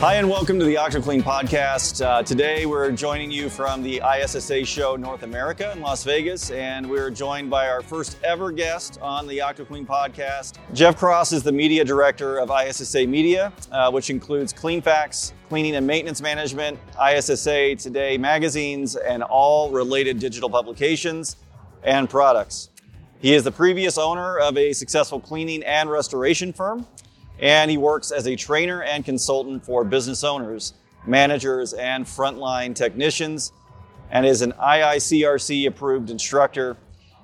Hi, 0.00 0.14
and 0.14 0.30
welcome 0.30 0.58
to 0.58 0.64
the 0.64 0.76
OctoClean 0.76 1.22
podcast. 1.22 2.02
Uh, 2.02 2.22
today, 2.22 2.64
we're 2.64 2.90
joining 2.90 3.30
you 3.30 3.50
from 3.50 3.82
the 3.82 4.00
ISSA 4.02 4.64
show 4.64 4.96
North 4.96 5.24
America 5.24 5.70
in 5.72 5.82
Las 5.82 6.04
Vegas, 6.04 6.50
and 6.52 6.88
we're 6.88 7.10
joined 7.10 7.50
by 7.50 7.68
our 7.68 7.82
first 7.82 8.16
ever 8.24 8.50
guest 8.50 8.98
on 9.02 9.26
the 9.26 9.36
OctoClean 9.36 9.84
podcast. 9.84 10.54
Jeff 10.72 10.96
Cross 10.96 11.32
is 11.32 11.42
the 11.42 11.52
media 11.52 11.84
director 11.84 12.38
of 12.38 12.50
ISSA 12.50 13.06
Media, 13.06 13.52
uh, 13.72 13.90
which 13.90 14.08
includes 14.08 14.54
Cleanfax, 14.54 15.32
cleaning 15.50 15.76
and 15.76 15.86
maintenance 15.86 16.22
management, 16.22 16.78
ISSA 16.98 17.76
Today 17.76 18.16
magazines, 18.16 18.96
and 18.96 19.22
all 19.22 19.70
related 19.70 20.18
digital 20.18 20.48
publications 20.48 21.36
and 21.82 22.08
products. 22.08 22.70
He 23.20 23.34
is 23.34 23.44
the 23.44 23.52
previous 23.52 23.98
owner 23.98 24.38
of 24.38 24.56
a 24.56 24.72
successful 24.72 25.20
cleaning 25.20 25.62
and 25.62 25.90
restoration 25.90 26.54
firm 26.54 26.86
and 27.40 27.70
he 27.70 27.76
works 27.78 28.10
as 28.10 28.26
a 28.26 28.36
trainer 28.36 28.82
and 28.82 29.04
consultant 29.04 29.64
for 29.64 29.82
business 29.82 30.22
owners, 30.22 30.74
managers, 31.06 31.72
and 31.72 32.04
frontline 32.04 32.74
technicians, 32.74 33.52
and 34.10 34.26
is 34.26 34.42
an 34.42 34.52
IICRC 34.52 35.66
approved 35.66 36.10
instructor. 36.10 36.76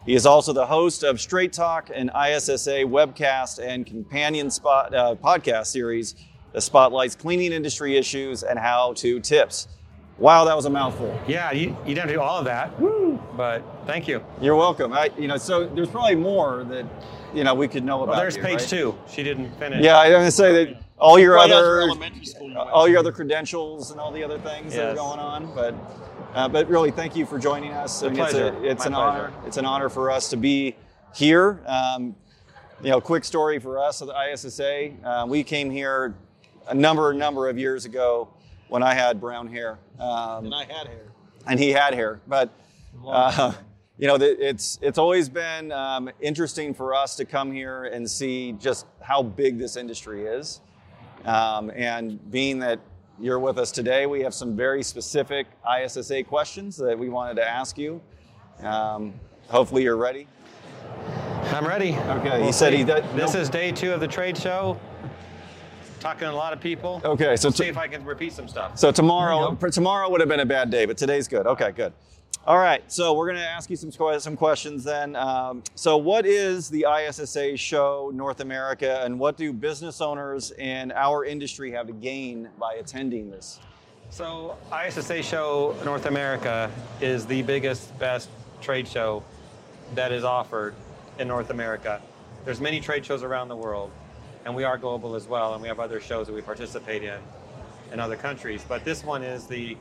He 0.06 0.14
is 0.14 0.24
also 0.24 0.52
the 0.52 0.66
host 0.66 1.02
of 1.02 1.20
Straight 1.20 1.52
Talk, 1.52 1.90
an 1.92 2.10
ISSA 2.10 2.84
webcast 2.84 3.58
and 3.58 3.84
companion 3.84 4.50
spot, 4.50 4.94
uh, 4.94 5.16
podcast 5.16 5.66
series 5.66 6.14
that 6.52 6.62
spotlights 6.62 7.14
cleaning 7.14 7.52
industry 7.52 7.96
issues 7.96 8.42
and 8.42 8.58
how 8.58 8.94
to 8.94 9.20
tips. 9.20 9.68
Wow, 10.18 10.44
that 10.46 10.56
was 10.56 10.64
a 10.64 10.70
mouthful. 10.70 11.18
Yeah, 11.28 11.52
you, 11.52 11.76
you 11.84 11.94
don't 11.94 12.08
do 12.08 12.20
all 12.20 12.38
of 12.38 12.46
that, 12.46 12.70
but 13.36 13.62
thank 13.86 14.08
you. 14.08 14.24
You're 14.40 14.56
welcome. 14.56 14.92
I, 14.92 15.10
you 15.18 15.28
know, 15.28 15.36
so 15.36 15.66
there's 15.66 15.88
probably 15.88 16.16
more 16.16 16.64
that 16.64 16.86
you 17.34 17.44
know 17.44 17.54
we 17.54 17.68
could 17.68 17.84
know 17.84 18.02
about. 18.02 18.12
Well, 18.12 18.20
there's 18.20 18.36
you, 18.36 18.42
page 18.42 18.60
right? 18.60 18.68
two. 18.68 18.98
She 19.08 19.22
didn't 19.22 19.50
finish. 19.58 19.84
Yeah, 19.84 19.98
I'm 19.98 20.12
gonna 20.12 20.30
say 20.30 20.64
that 20.64 20.82
all 20.98 21.18
your 21.18 21.34
Probably 21.34 21.54
other 21.54 21.80
elementary 21.82 22.24
school 22.24 22.50
you 22.50 22.58
all 22.58 22.88
your 22.88 22.98
other 22.98 23.12
credentials 23.12 23.90
and 23.90 24.00
all 24.00 24.10
the 24.10 24.24
other 24.24 24.38
things 24.38 24.74
that 24.74 24.92
are 24.92 24.94
going 24.94 25.18
on, 25.18 25.54
but. 25.54 25.74
Uh, 26.34 26.46
but 26.46 26.68
really, 26.68 26.90
thank 26.90 27.16
you 27.16 27.24
for 27.24 27.38
joining 27.38 27.72
us. 27.72 28.02
My 28.02 28.08
it's, 28.08 28.18
pleasure. 28.18 28.48
a, 28.48 28.62
it's 28.62 28.84
an 28.84 28.92
pleasure. 28.92 29.08
honor. 29.08 29.32
It's 29.46 29.56
an 29.56 29.64
honor 29.64 29.88
for 29.88 30.10
us 30.10 30.28
to 30.28 30.36
be 30.36 30.76
here. 31.14 31.62
Um, 31.64 32.14
you 32.82 32.90
know, 32.90 33.00
quick 33.00 33.24
story 33.24 33.58
for 33.58 33.78
us 33.78 34.02
at 34.02 34.08
the 34.08 34.32
ISSA. 34.32 34.90
Uh, 35.02 35.24
we 35.26 35.42
came 35.42 35.70
here 35.70 36.14
a 36.68 36.74
number, 36.74 37.14
number 37.14 37.48
of 37.48 37.58
years 37.58 37.86
ago 37.86 38.28
when 38.68 38.82
I 38.82 38.92
had 38.92 39.18
brown 39.18 39.46
hair. 39.48 39.78
Um, 39.98 40.44
And 40.44 40.54
I 40.54 40.64
had 40.64 40.88
hair. 40.88 41.06
and 41.46 41.58
he 41.58 41.70
had 41.70 41.94
hair. 41.94 42.20
But 42.28 42.50
uh, 43.06 43.52
you 43.98 44.06
know, 44.06 44.16
it's 44.20 44.78
it's 44.82 44.98
always 44.98 45.28
been 45.28 45.72
um, 45.72 46.10
interesting 46.20 46.74
for 46.74 46.94
us 46.94 47.16
to 47.16 47.24
come 47.24 47.52
here 47.52 47.84
and 47.84 48.08
see 48.08 48.52
just 48.52 48.86
how 49.00 49.22
big 49.22 49.58
this 49.58 49.76
industry 49.76 50.26
is. 50.26 50.60
Um, 51.24 51.70
and 51.74 52.30
being 52.30 52.58
that 52.60 52.78
you're 53.18 53.40
with 53.40 53.58
us 53.58 53.72
today, 53.72 54.06
we 54.06 54.20
have 54.20 54.34
some 54.34 54.54
very 54.56 54.82
specific 54.82 55.46
ISSA 55.80 56.22
questions 56.24 56.76
that 56.76 56.98
we 56.98 57.08
wanted 57.08 57.34
to 57.36 57.48
ask 57.48 57.78
you. 57.78 58.00
Um, 58.62 59.14
hopefully, 59.48 59.82
you're 59.82 59.96
ready. 59.96 60.28
I'm 61.52 61.66
ready. 61.66 61.94
Okay, 61.96 62.44
he 62.44 62.52
said 62.52 62.72
he 62.74 62.84
did- 62.84 63.04
This 63.14 63.32
nope. 63.32 63.42
is 63.42 63.48
day 63.48 63.72
two 63.72 63.92
of 63.92 64.00
the 64.00 64.08
trade 64.08 64.36
show. 64.36 64.78
Talking 66.00 66.28
to 66.28 66.32
a 66.32 66.34
lot 66.34 66.52
of 66.52 66.60
people. 66.60 67.00
Okay, 67.04 67.36
so 67.36 67.48
Let's 67.48 67.58
t- 67.58 67.64
see 67.64 67.70
if 67.70 67.78
I 67.78 67.88
can 67.88 68.04
repeat 68.04 68.32
some 68.32 68.46
stuff. 68.48 68.78
So 68.78 68.92
tomorrow, 68.92 69.54
tomorrow 69.54 70.10
would 70.10 70.20
have 70.20 70.28
been 70.28 70.40
a 70.40 70.46
bad 70.46 70.70
day, 70.70 70.84
but 70.84 70.96
today's 70.96 71.26
good. 71.26 71.46
Okay, 71.46 71.72
good. 71.72 71.92
All 72.46 72.58
right, 72.58 72.80
so 72.86 73.12
we're 73.12 73.26
going 73.26 73.38
to 73.38 73.48
ask 73.48 73.70
you 73.70 73.74
some 73.74 73.90
some 74.20 74.36
questions 74.36 74.84
then. 74.84 75.16
Um, 75.16 75.64
so, 75.74 75.96
what 75.96 76.24
is 76.24 76.68
the 76.68 76.86
ISSA 76.88 77.56
show 77.56 78.12
North 78.14 78.38
America, 78.38 79.02
and 79.02 79.18
what 79.18 79.36
do 79.36 79.52
business 79.52 80.00
owners 80.00 80.52
in 80.52 80.92
our 80.92 81.24
industry 81.24 81.72
have 81.72 81.88
to 81.88 81.92
gain 81.92 82.48
by 82.56 82.74
attending 82.74 83.32
this? 83.32 83.58
So 84.10 84.56
ISSA 84.72 85.24
Show 85.24 85.74
North 85.84 86.06
America 86.06 86.70
is 87.00 87.26
the 87.26 87.42
biggest, 87.42 87.98
best 87.98 88.28
trade 88.60 88.86
show 88.86 89.24
that 89.96 90.12
is 90.12 90.22
offered 90.22 90.76
in 91.18 91.26
North 91.26 91.50
America. 91.50 92.00
There's 92.44 92.60
many 92.60 92.78
trade 92.78 93.04
shows 93.04 93.24
around 93.24 93.48
the 93.48 93.56
world, 93.56 93.90
and 94.44 94.54
we 94.54 94.62
are 94.62 94.78
global 94.78 95.16
as 95.16 95.26
well, 95.26 95.54
and 95.54 95.62
we 95.62 95.66
have 95.66 95.80
other 95.80 96.00
shows 96.00 96.28
that 96.28 96.32
we 96.32 96.42
participate 96.42 97.02
in 97.02 97.18
in 97.92 97.98
other 97.98 98.16
countries. 98.16 98.64
But 98.68 98.84
this 98.84 99.02
one 99.02 99.24
is 99.24 99.48
the 99.48 99.76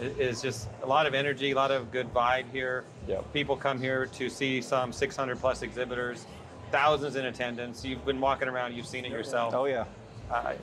is 0.00 0.40
just 0.40 0.68
a 0.82 0.86
lot 0.86 1.06
of 1.06 1.14
energy, 1.14 1.50
a 1.50 1.54
lot 1.54 1.70
of 1.70 1.90
good 1.90 2.12
vibe 2.12 2.50
here. 2.52 2.84
Yep. 3.06 3.32
People 3.32 3.56
come 3.56 3.80
here 3.80 4.06
to 4.06 4.28
see 4.28 4.60
some 4.60 4.92
600 4.92 5.38
plus 5.38 5.62
exhibitors, 5.62 6.26
thousands 6.70 7.16
in 7.16 7.26
attendance. 7.26 7.84
You've 7.84 8.04
been 8.04 8.20
walking 8.20 8.48
around, 8.48 8.74
you've 8.74 8.86
seen 8.86 9.04
it 9.04 9.10
yourself. 9.12 9.54
Oh 9.54 9.64
yeah, 9.64 9.84
Uh, 10.30 10.54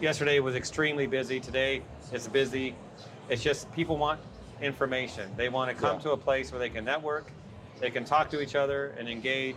yesterday 0.00 0.40
was 0.40 0.54
extremely 0.56 1.06
busy. 1.06 1.38
Today 1.40 1.82
it's 2.12 2.26
busy. 2.28 2.74
It's 3.28 3.42
just 3.42 3.70
people 3.72 3.96
want 3.96 4.20
information. 4.60 5.30
They 5.36 5.48
want 5.48 5.70
to 5.70 5.76
come 5.80 5.96
Yeah. 5.96 6.02
to 6.04 6.10
a 6.12 6.16
place 6.16 6.50
where 6.52 6.58
they 6.58 6.68
can 6.70 6.84
network, 6.84 7.30
they 7.80 7.90
can 7.90 8.04
talk 8.04 8.28
to 8.30 8.40
each 8.40 8.54
other 8.54 8.94
and 8.98 9.08
engage. 9.08 9.56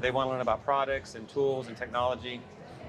They 0.00 0.10
want 0.10 0.26
to 0.26 0.30
learn 0.32 0.40
about 0.40 0.64
products 0.64 1.14
and 1.14 1.28
tools 1.28 1.68
and 1.68 1.76
technology. 1.76 2.40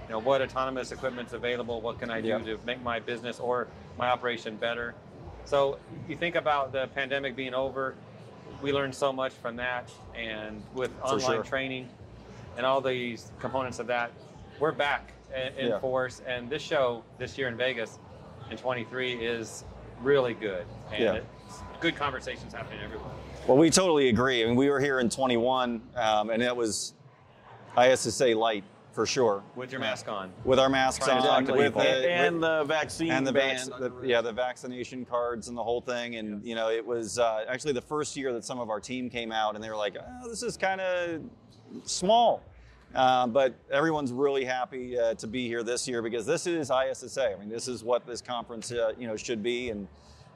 You 0.08 0.12
know, 0.18 0.20
what 0.20 0.42
autonomous 0.42 0.92
equipment's 0.92 1.34
available? 1.34 1.82
What 1.82 2.00
can 2.00 2.10
I 2.10 2.22
do 2.22 2.28
Yeah. 2.30 2.38
to 2.40 2.60
make 2.66 2.82
my 2.82 3.00
business 3.00 3.40
or 3.40 3.68
my 3.98 4.10
operation 4.10 4.56
better? 4.58 4.94
So 5.46 5.78
you 6.08 6.16
think 6.16 6.36
about 6.36 6.72
the 6.72 6.88
pandemic 6.96 7.36
being 7.36 7.54
over. 7.54 7.96
We 8.62 8.72
learned 8.72 8.94
so 8.96 9.12
much 9.12 9.34
from 9.34 9.56
that, 9.58 9.90
and 10.16 10.64
with 10.74 10.92
For 11.00 11.04
online 11.16 11.38
sure. 11.38 11.44
training 11.44 11.90
and 12.58 12.66
all 12.66 12.82
these 12.82 13.32
components 13.40 13.80
of 13.80 13.88
that, 13.88 14.12
we're 14.60 14.72
back 14.72 15.14
in, 15.36 15.54
in 15.58 15.68
Yeah. 15.70 15.80
force. 15.80 16.22
And 16.28 16.50
this 16.50 16.62
show 16.62 17.04
this 17.18 17.38
year 17.38 17.48
in 17.48 17.58
Vegas 17.58 17.98
in 18.50 18.58
23 18.58 19.14
is 19.26 19.64
really 20.02 20.34
good, 20.34 20.66
and 20.92 21.04
Yeah. 21.04 21.14
it's 21.48 21.60
good 21.80 21.96
conversations 21.96 22.54
happening 22.54 22.80
everywhere. 22.84 23.08
well, 23.48 23.58
we 23.58 23.70
totally 23.72 24.10
agree. 24.10 24.44
I 24.44 24.46
mean, 24.48 24.56
we 24.56 24.70
were 24.70 24.80
here 24.80 25.00
in 25.00 25.10
21, 25.10 25.82
um, 25.96 26.30
and 26.30 26.44
it 26.44 26.56
was 26.56 26.94
ISSA 27.76 28.36
light 28.36 28.64
for 28.92 29.06
sure. 29.06 29.44
With 29.56 29.72
your 29.72 29.80
mask 29.80 30.08
on, 30.08 30.32
With 30.44 30.60
our 30.60 30.70
masks 30.70 31.06
Trying 31.06 31.26
on, 31.26 31.46
to 31.46 31.54
with 31.54 31.74
the, 31.74 31.80
and, 31.80 32.02
with- 32.02 32.06
and 32.10 32.44
the 32.44 32.64
vaccine 32.66 33.12
and 33.12 33.26
the, 33.26 33.32
vac- 33.32 33.66
the 33.66 33.92
yeah 34.04 34.22
the 34.22 34.34
vaccination 34.34 35.06
cards 35.06 35.48
and 35.48 35.58
the 35.58 35.64
whole 35.64 35.82
thing. 35.82 36.16
And 36.16 36.46
you 36.46 36.56
know 36.56 36.70
it 36.70 36.86
was 36.86 37.18
uh, 37.18 37.46
actually 37.48 37.74
the 37.74 37.82
first 37.82 38.16
year 38.18 38.34
that 38.34 38.44
some 38.44 38.60
of 38.60 38.70
our 38.70 38.80
team 38.80 39.10
came 39.10 39.32
out 39.32 39.56
and 39.56 39.64
they 39.64 39.70
were 39.70 39.78
like 39.78 39.96
oh, 39.98 40.30
this 40.30 40.44
is 40.44 40.58
kind 40.58 40.82
of 40.82 41.22
small. 41.86 42.44
Uh, 42.94 43.26
but 43.26 43.56
everyone's 43.72 44.12
really 44.12 44.44
happy 44.44 45.00
uh, 45.00 45.14
to 45.14 45.26
be 45.26 45.48
here 45.48 45.64
this 45.64 45.88
year 45.88 46.02
because 46.02 46.26
this 46.26 46.46
is 46.46 46.70
ISSA 46.70 47.34
I 47.34 47.40
mean 47.40 47.48
this 47.48 47.70
is 47.70 47.86
what 47.86 48.06
this 48.06 48.22
conference 48.22 48.72
uh, 48.72 48.92
you 49.00 49.08
know 49.08 49.16
should 49.16 49.42
be. 49.42 49.70
And 49.70 49.88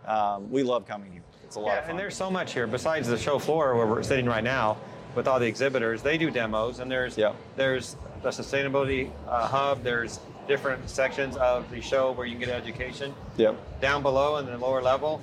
um, 0.06 0.50
we 0.50 0.64
love 0.64 0.88
coming 0.88 1.12
here. 1.12 1.24
It's 1.44 1.58
a 1.58 1.60
lot 1.60 1.68
yeah, 1.68 1.78
of 1.80 1.82
fun. 1.82 1.90
and 1.92 2.00
there's 2.00 2.16
so 2.16 2.32
much 2.32 2.54
here 2.54 2.68
besides 2.68 3.08
the 3.08 3.18
show 3.18 3.38
floor 3.40 3.76
where 3.76 3.86
we're 3.86 4.04
sitting 4.04 4.26
right 4.26 4.44
now 4.44 4.78
with 5.16 5.28
all 5.28 5.40
the 5.40 5.48
exhibitors. 5.48 6.02
They 6.02 6.18
do 6.18 6.30
demos, 6.30 6.80
and 6.80 6.92
there's 6.92 7.18
Yeah. 7.18 7.34
there's 7.56 7.96
the 8.22 8.30
sustainability 8.30 9.12
uh, 9.28 9.48
hub. 9.48 9.84
There's 9.84 10.20
different 10.48 10.90
sections 10.90 11.38
of 11.38 11.70
the 11.72 11.82
show 11.82 12.12
where 12.12 12.26
you 12.28 12.34
can 12.38 12.48
get 12.48 12.50
education. 12.50 13.14
yep 13.38 13.56
down 13.82 14.02
below 14.04 14.38
in 14.38 14.46
the 14.46 14.58
lower 14.58 14.82
level, 14.82 15.22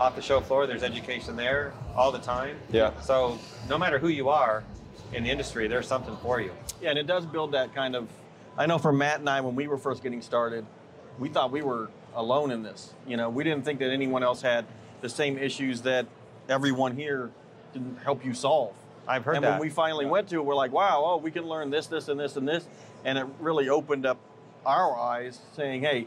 off 0.00 0.16
the 0.16 0.22
show 0.22 0.40
floor, 0.40 0.66
there's 0.66 0.82
education 0.82 1.36
there 1.36 1.72
all 1.94 2.10
the 2.10 2.18
time. 2.18 2.56
Yeah. 2.70 2.98
So 3.00 3.38
no 3.68 3.78
matter 3.78 3.98
who 3.98 4.08
you 4.08 4.28
are 4.28 4.64
in 5.12 5.24
the 5.24 5.30
industry, 5.30 5.68
there's 5.68 5.86
something 5.86 6.16
for 6.22 6.40
you. 6.40 6.50
Yeah, 6.80 6.90
and 6.90 6.98
it 6.98 7.06
does 7.06 7.26
build 7.26 7.52
that 7.52 7.74
kind 7.74 7.94
of. 7.94 8.08
I 8.56 8.66
know 8.66 8.78
for 8.78 8.92
Matt 8.92 9.20
and 9.20 9.28
I, 9.28 9.40
when 9.40 9.54
we 9.54 9.66
were 9.66 9.78
first 9.78 10.02
getting 10.02 10.20
started, 10.22 10.66
we 11.18 11.28
thought 11.28 11.50
we 11.50 11.62
were 11.62 11.90
alone 12.14 12.50
in 12.50 12.62
this. 12.62 12.92
You 13.06 13.16
know, 13.16 13.28
we 13.30 13.44
didn't 13.44 13.64
think 13.64 13.78
that 13.80 13.90
anyone 13.90 14.22
else 14.22 14.42
had 14.42 14.64
the 15.00 15.08
same 15.08 15.38
issues 15.38 15.82
that 15.82 16.06
everyone 16.48 16.96
here 16.96 17.30
can 17.72 17.96
help 18.04 18.24
you 18.24 18.34
solve. 18.34 18.74
I've 19.06 19.24
heard 19.24 19.36
and 19.36 19.44
that. 19.44 19.50
when 19.52 19.60
we 19.60 19.70
finally 19.70 20.06
went 20.06 20.28
to 20.28 20.36
it, 20.36 20.44
we're 20.44 20.54
like, 20.54 20.72
wow, 20.72 21.02
oh, 21.04 21.16
we 21.16 21.30
can 21.30 21.44
learn 21.44 21.70
this, 21.70 21.86
this, 21.86 22.08
and 22.08 22.18
this, 22.18 22.36
and 22.36 22.46
this. 22.46 22.66
And 23.04 23.18
it 23.18 23.26
really 23.40 23.68
opened 23.68 24.06
up 24.06 24.18
our 24.64 24.96
eyes 24.96 25.40
saying, 25.54 25.82
hey, 25.82 26.06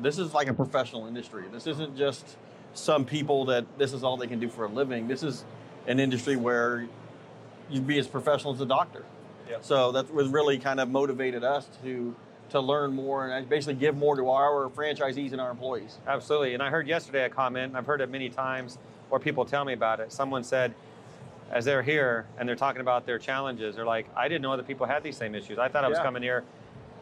this 0.00 0.18
is 0.18 0.34
like 0.34 0.48
a 0.48 0.54
professional 0.54 1.06
industry. 1.06 1.44
This 1.52 1.66
isn't 1.66 1.96
just 1.96 2.36
some 2.74 3.04
people 3.04 3.46
that 3.46 3.78
this 3.78 3.92
is 3.92 4.02
all 4.04 4.16
they 4.16 4.26
can 4.26 4.40
do 4.40 4.48
for 4.48 4.64
a 4.64 4.68
living. 4.68 5.08
This 5.08 5.22
is 5.22 5.44
an 5.86 6.00
industry 6.00 6.36
where 6.36 6.88
you'd 7.70 7.86
be 7.86 7.98
as 7.98 8.06
professional 8.06 8.54
as 8.54 8.60
a 8.60 8.66
doctor. 8.66 9.04
Yep. 9.48 9.64
So 9.64 9.92
that 9.92 10.12
was 10.12 10.28
really 10.28 10.58
kind 10.58 10.80
of 10.80 10.90
motivated 10.90 11.44
us 11.44 11.68
to 11.82 12.14
to 12.50 12.60
learn 12.60 12.92
more 12.92 13.28
and 13.28 13.48
basically 13.48 13.74
give 13.74 13.96
more 13.96 14.14
to 14.14 14.30
our 14.30 14.68
franchisees 14.70 15.32
and 15.32 15.40
our 15.40 15.50
employees. 15.50 15.98
Absolutely. 16.06 16.54
And 16.54 16.62
I 16.62 16.70
heard 16.70 16.86
yesterday 16.86 17.24
a 17.24 17.28
comment, 17.28 17.68
and 17.70 17.76
I've 17.76 17.86
heard 17.86 18.00
it 18.00 18.08
many 18.08 18.28
times, 18.28 18.78
or 19.10 19.18
people 19.18 19.44
tell 19.44 19.64
me 19.64 19.72
about 19.72 19.98
it. 19.98 20.12
Someone 20.12 20.44
said, 20.44 20.72
as 21.50 21.64
they're 21.64 21.82
here 21.82 22.26
and 22.38 22.48
they're 22.48 22.56
talking 22.56 22.80
about 22.80 23.06
their 23.06 23.18
challenges, 23.18 23.76
they're 23.76 23.84
like, 23.86 24.06
I 24.16 24.28
didn't 24.28 24.42
know 24.42 24.52
other 24.52 24.62
people 24.62 24.86
had 24.86 25.02
these 25.02 25.16
same 25.16 25.34
issues. 25.34 25.58
I 25.58 25.68
thought 25.68 25.84
I 25.84 25.88
was 25.88 25.98
Yeah. 25.98 26.04
coming 26.04 26.22
here 26.22 26.44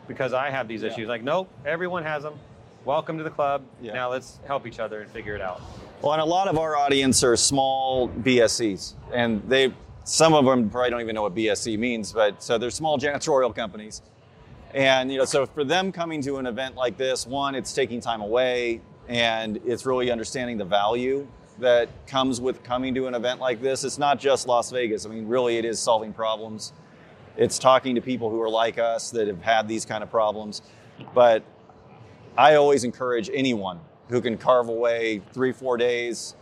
because 0.06 0.32
I 0.32 0.50
have 0.50 0.68
these 0.68 0.82
Yeah. 0.82 0.90
issues. 0.90 1.08
Like, 1.08 1.22
nope, 1.22 1.48
everyone 1.64 2.02
has 2.04 2.22
them. 2.22 2.34
Welcome 2.84 3.16
to 3.18 3.24
the 3.24 3.30
club. 3.30 3.62
Yeah. 3.80 3.94
Now 3.94 4.10
let's 4.10 4.38
help 4.46 4.66
each 4.66 4.78
other 4.78 5.00
and 5.00 5.10
figure 5.10 5.34
it 5.34 5.40
out. 5.40 5.62
Well, 6.02 6.12
and 6.12 6.20
a 6.20 6.26
lot 6.26 6.48
of 6.48 6.58
our 6.58 6.76
audience 6.76 7.24
are 7.24 7.34
small 7.36 8.08
BSCs, 8.08 8.94
and 9.12 9.42
they 9.48 9.72
some 10.06 10.34
of 10.34 10.44
them 10.44 10.68
probably 10.68 10.90
don't 10.90 11.00
even 11.00 11.14
know 11.14 11.22
what 11.22 11.34
BSC 11.34 11.78
means, 11.78 12.12
but 12.12 12.42
so 12.42 12.58
they're 12.58 12.70
small 12.70 12.98
janitorial 12.98 13.54
companies, 13.54 14.02
And 14.74 15.10
you 15.10 15.18
know, 15.18 15.24
so 15.24 15.46
for 15.46 15.62
them 15.64 15.92
coming 15.92 16.20
to 16.22 16.36
an 16.38 16.46
event 16.46 16.74
like 16.74 16.96
this, 16.98 17.26
one, 17.26 17.54
it's 17.54 17.72
taking 17.72 18.00
time 18.00 18.20
away, 18.20 18.80
and 19.08 19.58
it's 19.64 19.86
really 19.86 20.10
understanding 20.10 20.58
the 20.58 20.64
value 20.64 21.26
that 21.58 21.88
comes 22.06 22.40
with 22.40 22.62
coming 22.62 22.94
to 22.94 23.06
an 23.06 23.14
event 23.14 23.40
like 23.40 23.60
this. 23.62 23.84
It's 23.84 23.98
not 23.98 24.18
just 24.18 24.46
Las 24.48 24.70
Vegas. 24.70 25.06
I 25.06 25.08
mean, 25.08 25.26
really, 25.28 25.56
it 25.58 25.64
is 25.64 25.78
solving 25.78 26.12
problems. 26.12 26.72
It's 27.36 27.58
talking 27.58 27.94
to 27.94 28.00
people 28.00 28.30
who 28.30 28.40
are 28.42 28.48
like 28.50 28.78
us 28.78 29.10
that 29.12 29.26
have 29.28 29.42
had 29.42 29.68
these 29.68 29.84
kind 29.84 30.02
of 30.02 30.10
problems. 30.10 30.62
But 31.14 31.42
I 32.36 32.54
always 32.56 32.84
encourage 32.84 33.30
anyone 33.32 33.80
who 34.08 34.20
can 34.20 34.36
carve 34.36 34.68
away 34.68 35.20
three, 35.32 35.52
four 35.52 35.76
days, 35.76 36.34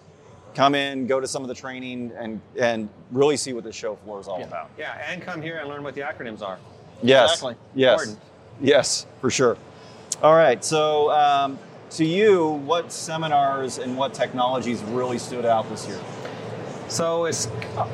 come 0.54 0.74
in, 0.74 1.06
go 1.06 1.20
to 1.20 1.26
some 1.26 1.42
of 1.42 1.48
the 1.48 1.54
training, 1.54 2.12
and 2.18 2.40
and 2.60 2.88
really 3.10 3.36
see 3.36 3.52
what 3.52 3.64
the 3.64 3.72
show 3.72 3.96
floor 3.96 4.20
is 4.20 4.28
all 4.28 4.38
Yeah. 4.40 4.46
about. 4.46 4.70
Yeah, 4.78 4.98
and 5.10 5.22
come 5.22 5.40
here 5.40 5.58
and 5.58 5.68
learn 5.68 5.82
what 5.82 5.94
the 5.94 6.02
acronyms 6.02 6.42
are. 6.42 6.58
Yes. 7.02 7.30
Exactly. 7.32 7.54
Yes. 7.74 8.00
Important. 8.02 8.24
Yes, 8.60 9.06
for 9.20 9.30
sure. 9.30 9.56
All 10.22 10.34
right. 10.34 10.62
So, 10.64 11.10
um, 11.10 11.58
to 11.96 12.04
you, 12.04 12.48
what 12.64 12.90
seminars 12.90 13.78
and 13.78 13.96
what 13.96 14.14
technologies 14.14 14.82
really 14.84 15.18
stood 15.18 15.44
out 15.44 15.68
this 15.68 15.86
year? 15.86 16.00
So 16.88 17.26
it's 17.26 17.48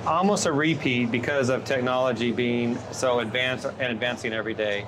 almost 0.06 0.46
a 0.46 0.52
repeat 0.52 1.10
because 1.10 1.50
of 1.50 1.64
technology 1.64 2.32
being 2.32 2.78
so 2.92 3.20
advanced 3.20 3.66
and 3.66 3.92
advancing 3.92 4.32
every 4.32 4.54
day. 4.54 4.86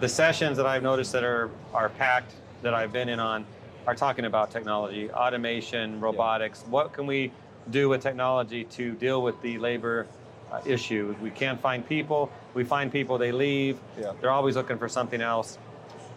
The 0.00 0.08
sessions 0.08 0.56
that 0.56 0.66
I've 0.66 0.82
noticed 0.82 1.12
that 1.12 1.24
are, 1.24 1.50
are 1.74 1.90
packed 1.90 2.32
that 2.62 2.74
I've 2.74 2.92
been 2.92 3.08
in 3.08 3.20
on 3.20 3.44
are 3.86 3.94
talking 3.94 4.24
about 4.24 4.50
technology, 4.50 5.10
automation, 5.10 6.00
robotics. 6.00 6.64
What 6.68 6.92
can 6.92 7.06
we 7.06 7.32
do 7.70 7.88
with 7.88 8.02
technology 8.02 8.64
to 8.64 8.92
deal 8.92 9.22
with 9.22 9.40
the 9.42 9.58
labor 9.58 10.06
uh, 10.50 10.60
issue? 10.64 11.14
We 11.22 11.30
can't 11.30 11.60
find 11.60 11.86
people. 11.86 12.30
We 12.54 12.64
find 12.64 12.90
people, 12.90 13.18
they 13.18 13.32
leave. 13.32 13.78
Yeah. 13.98 14.12
They're 14.20 14.30
always 14.30 14.56
looking 14.56 14.78
for 14.78 14.88
something 14.88 15.20
else. 15.20 15.58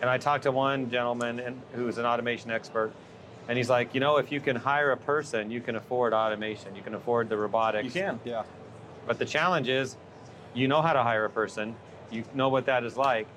And 0.04 0.10
I 0.10 0.18
talked 0.18 0.44
to 0.44 0.52
one 0.52 0.92
gentleman 0.92 1.40
and, 1.40 1.62
who's 1.72 1.98
an 1.98 2.06
automation 2.06 2.52
expert, 2.52 2.92
and 3.48 3.58
he's 3.58 3.70
like, 3.70 3.94
you 3.94 4.02
know, 4.02 4.18
if 4.18 4.34
you 4.34 4.42
can 4.42 4.58
hire 4.58 4.92
a 4.92 4.98
person, 4.98 5.50
you 5.50 5.62
can 5.62 5.78
afford 5.78 6.12
automation, 6.12 6.76
you 6.76 6.82
can 6.82 6.94
afford 6.94 7.30
the 7.30 7.38
robotics. 7.38 7.86
You 7.86 8.02
can. 8.02 8.20
Yeah. 8.26 8.44
But 9.08 9.18
the 9.18 9.24
challenge 9.24 9.70
is, 9.70 9.96
you 10.54 10.68
know 10.68 10.82
how 10.82 10.92
to 10.92 11.04
hire 11.04 11.24
a 11.24 11.30
person, 11.30 11.74
you 12.12 12.26
know 12.34 12.50
what 12.50 12.66
that 12.66 12.84
is 12.84 12.98
like, 12.98 13.28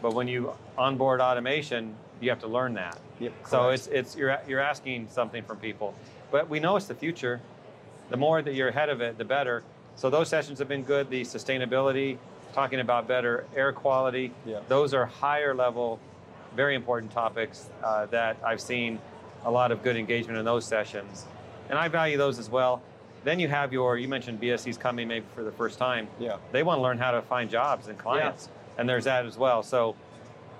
but 0.00 0.14
when 0.14 0.26
you 0.26 0.54
onboard 0.78 1.20
automation, 1.20 1.94
you 2.22 2.30
have 2.30 2.40
to 2.40 2.46
learn 2.46 2.72
that. 2.72 2.98
Yep. 3.20 3.32
So 3.46 3.68
it's 3.68 3.86
it's 3.88 4.16
you're 4.16 4.38
you're 4.48 4.60
asking 4.60 5.08
something 5.10 5.44
from 5.44 5.58
people, 5.58 5.94
but 6.30 6.48
we 6.48 6.58
know 6.58 6.76
it's 6.76 6.86
the 6.86 6.94
future. 6.94 7.42
The 8.08 8.16
more 8.16 8.40
that 8.40 8.54
you're 8.54 8.68
ahead 8.68 8.88
of 8.88 9.02
it, 9.02 9.18
the 9.18 9.26
better. 9.26 9.62
So 9.94 10.08
those 10.08 10.30
sessions 10.30 10.58
have 10.58 10.68
been 10.68 10.84
good. 10.84 11.10
The 11.10 11.20
sustainability, 11.20 12.16
talking 12.54 12.80
about 12.80 13.06
better 13.06 13.44
air 13.54 13.74
quality, 13.74 14.32
Yeah. 14.46 14.60
those 14.68 14.94
are 14.94 15.04
higher 15.04 15.54
level, 15.54 16.00
very 16.54 16.74
important 16.74 17.12
topics 17.12 17.68
uh, 17.82 18.06
that 18.06 18.36
I've 18.44 18.60
seen 18.60 18.98
a 19.44 19.50
lot 19.50 19.72
of 19.72 19.82
good 19.82 19.96
engagement 19.96 20.38
in 20.38 20.44
those 20.44 20.64
sessions, 20.64 21.26
and 21.68 21.78
I 21.78 21.88
value 21.88 22.16
those 22.16 22.38
as 22.38 22.48
well. 22.48 22.82
Then 23.24 23.38
you 23.40 23.48
have 23.48 23.72
your 23.72 23.96
you 23.98 24.08
mentioned 24.08 24.40
BSC's 24.40 24.78
coming 24.78 25.08
maybe 25.08 25.26
for 25.34 25.42
the 25.42 25.52
first 25.52 25.78
time. 25.78 26.08
Yeah. 26.18 26.36
They 26.52 26.62
want 26.62 26.78
to 26.78 26.82
learn 26.82 26.98
how 26.98 27.10
to 27.10 27.22
find 27.22 27.50
jobs 27.50 27.88
and 27.88 27.98
clients, 27.98 28.48
and 28.78 28.88
there's 28.88 29.04
that 29.04 29.26
as 29.26 29.36
well. 29.36 29.62
So 29.62 29.96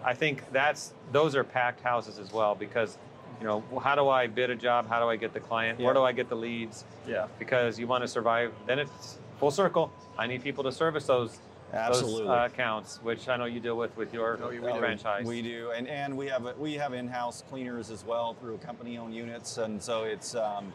I 0.05 0.15
think 0.15 0.51
that's 0.53 0.93
those 1.13 1.35
are 1.37 1.45
packed 1.45 1.81
houses 1.81 2.19
as 2.19 2.33
well 2.33 2.55
because 2.55 2.99
you 3.41 3.47
know 3.47 3.63
how 3.83 3.95
do 3.95 4.09
I 4.09 4.27
bid 4.27 4.51
a 4.51 4.57
job? 4.57 4.89
How 4.89 5.01
do 5.01 5.09
I 5.09 5.17
get 5.17 5.33
the 5.33 5.41
client? 5.41 5.79
Yeah. 5.79 5.87
Where 5.87 5.95
do 5.95 6.03
I 6.03 6.13
get 6.13 6.29
the 6.29 6.37
leads? 6.37 6.85
Yeah. 7.07 7.27
Because 7.39 7.79
you 7.79 7.87
want 7.87 8.03
to 8.03 8.09
survive. 8.09 8.53
Then 8.67 8.79
it's 8.79 9.19
full 9.39 9.51
circle. 9.51 9.93
I 10.19 10.27
need 10.27 10.43
people 10.43 10.65
to 10.65 10.73
service 10.73 11.07
those 11.07 11.39
Absolutely. 11.75 12.23
those 12.23 12.29
uh, 12.29 12.49
accounts, 12.53 13.03
which 13.03 13.29
I 13.29 13.37
know 13.37 13.47
you 13.47 13.61
deal 13.61 13.77
with 13.77 13.97
with 13.97 14.13
your 14.15 14.39
Oh, 14.43 14.49
we 14.49 14.59
do. 14.59 14.79
franchise. 14.79 15.27
We 15.27 15.43
do, 15.43 15.73
and 15.77 15.89
and 15.89 16.17
we 16.17 16.27
have 16.29 16.57
we 16.59 16.75
have 16.75 16.93
in-house 16.93 17.43
cleaners 17.51 17.91
as 17.91 18.05
well 18.05 18.35
through 18.35 18.59
company-owned 18.59 19.15
units, 19.15 19.59
and 19.59 19.83
so 19.83 20.05
it's 20.05 20.35
um, 20.35 20.73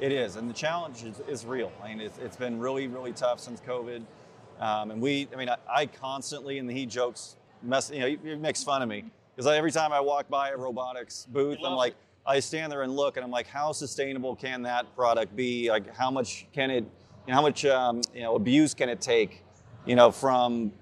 it 0.00 0.12
is, 0.12 0.36
and 0.36 0.48
the 0.48 0.54
challenge 0.54 1.04
is, 1.04 1.20
is 1.28 1.44
real. 1.46 1.70
I 1.82 1.88
mean, 1.88 2.00
it's, 2.00 2.18
it's 2.18 2.36
been 2.36 2.58
really 2.58 2.86
really 2.88 3.12
tough 3.12 3.38
since 3.40 3.60
COVID, 3.60 4.02
um, 4.60 4.90
and 4.90 5.00
we, 5.00 5.28
I 5.32 5.36
mean, 5.36 5.48
I, 5.48 5.56
I 5.68 5.86
constantly, 5.86 6.58
and 6.58 6.70
he 6.70 6.86
jokes, 6.86 7.36
mess, 7.62 7.90
you 7.92 8.00
know, 8.00 8.06
he, 8.06 8.18
he 8.22 8.34
makes 8.34 8.64
fun 8.64 8.82
of 8.82 8.88
me 8.88 9.04
because 9.36 9.46
every 9.46 9.70
time 9.72 9.92
I 9.92 10.00
walk 10.00 10.28
by 10.28 10.50
a 10.50 10.56
robotics 10.56 11.26
booth, 11.30 11.58
I'm 11.64 11.74
like. 11.74 11.92
it. 11.92 11.98
I 12.26 12.38
stand 12.38 12.70
there 12.70 12.82
and 12.82 12.94
look, 12.94 13.16
and 13.16 13.24
I'm 13.24 13.30
like, 13.30 13.46
how 13.46 13.72
sustainable 13.72 14.36
can 14.36 14.62
that 14.62 14.94
product 14.94 15.34
be? 15.34 15.70
Like, 15.70 15.96
how 15.96 16.10
much 16.10 16.46
can 16.52 16.70
it, 16.70 16.84
you 16.84 17.28
know, 17.28 17.34
how 17.34 17.40
much 17.40 17.64
um, 17.64 18.02
you 18.14 18.20
know 18.20 18.36
abuse 18.36 18.74
can 18.74 18.90
it 18.90 19.00
take, 19.00 19.42
you 19.86 19.96
know, 19.96 20.10
from 20.10 20.72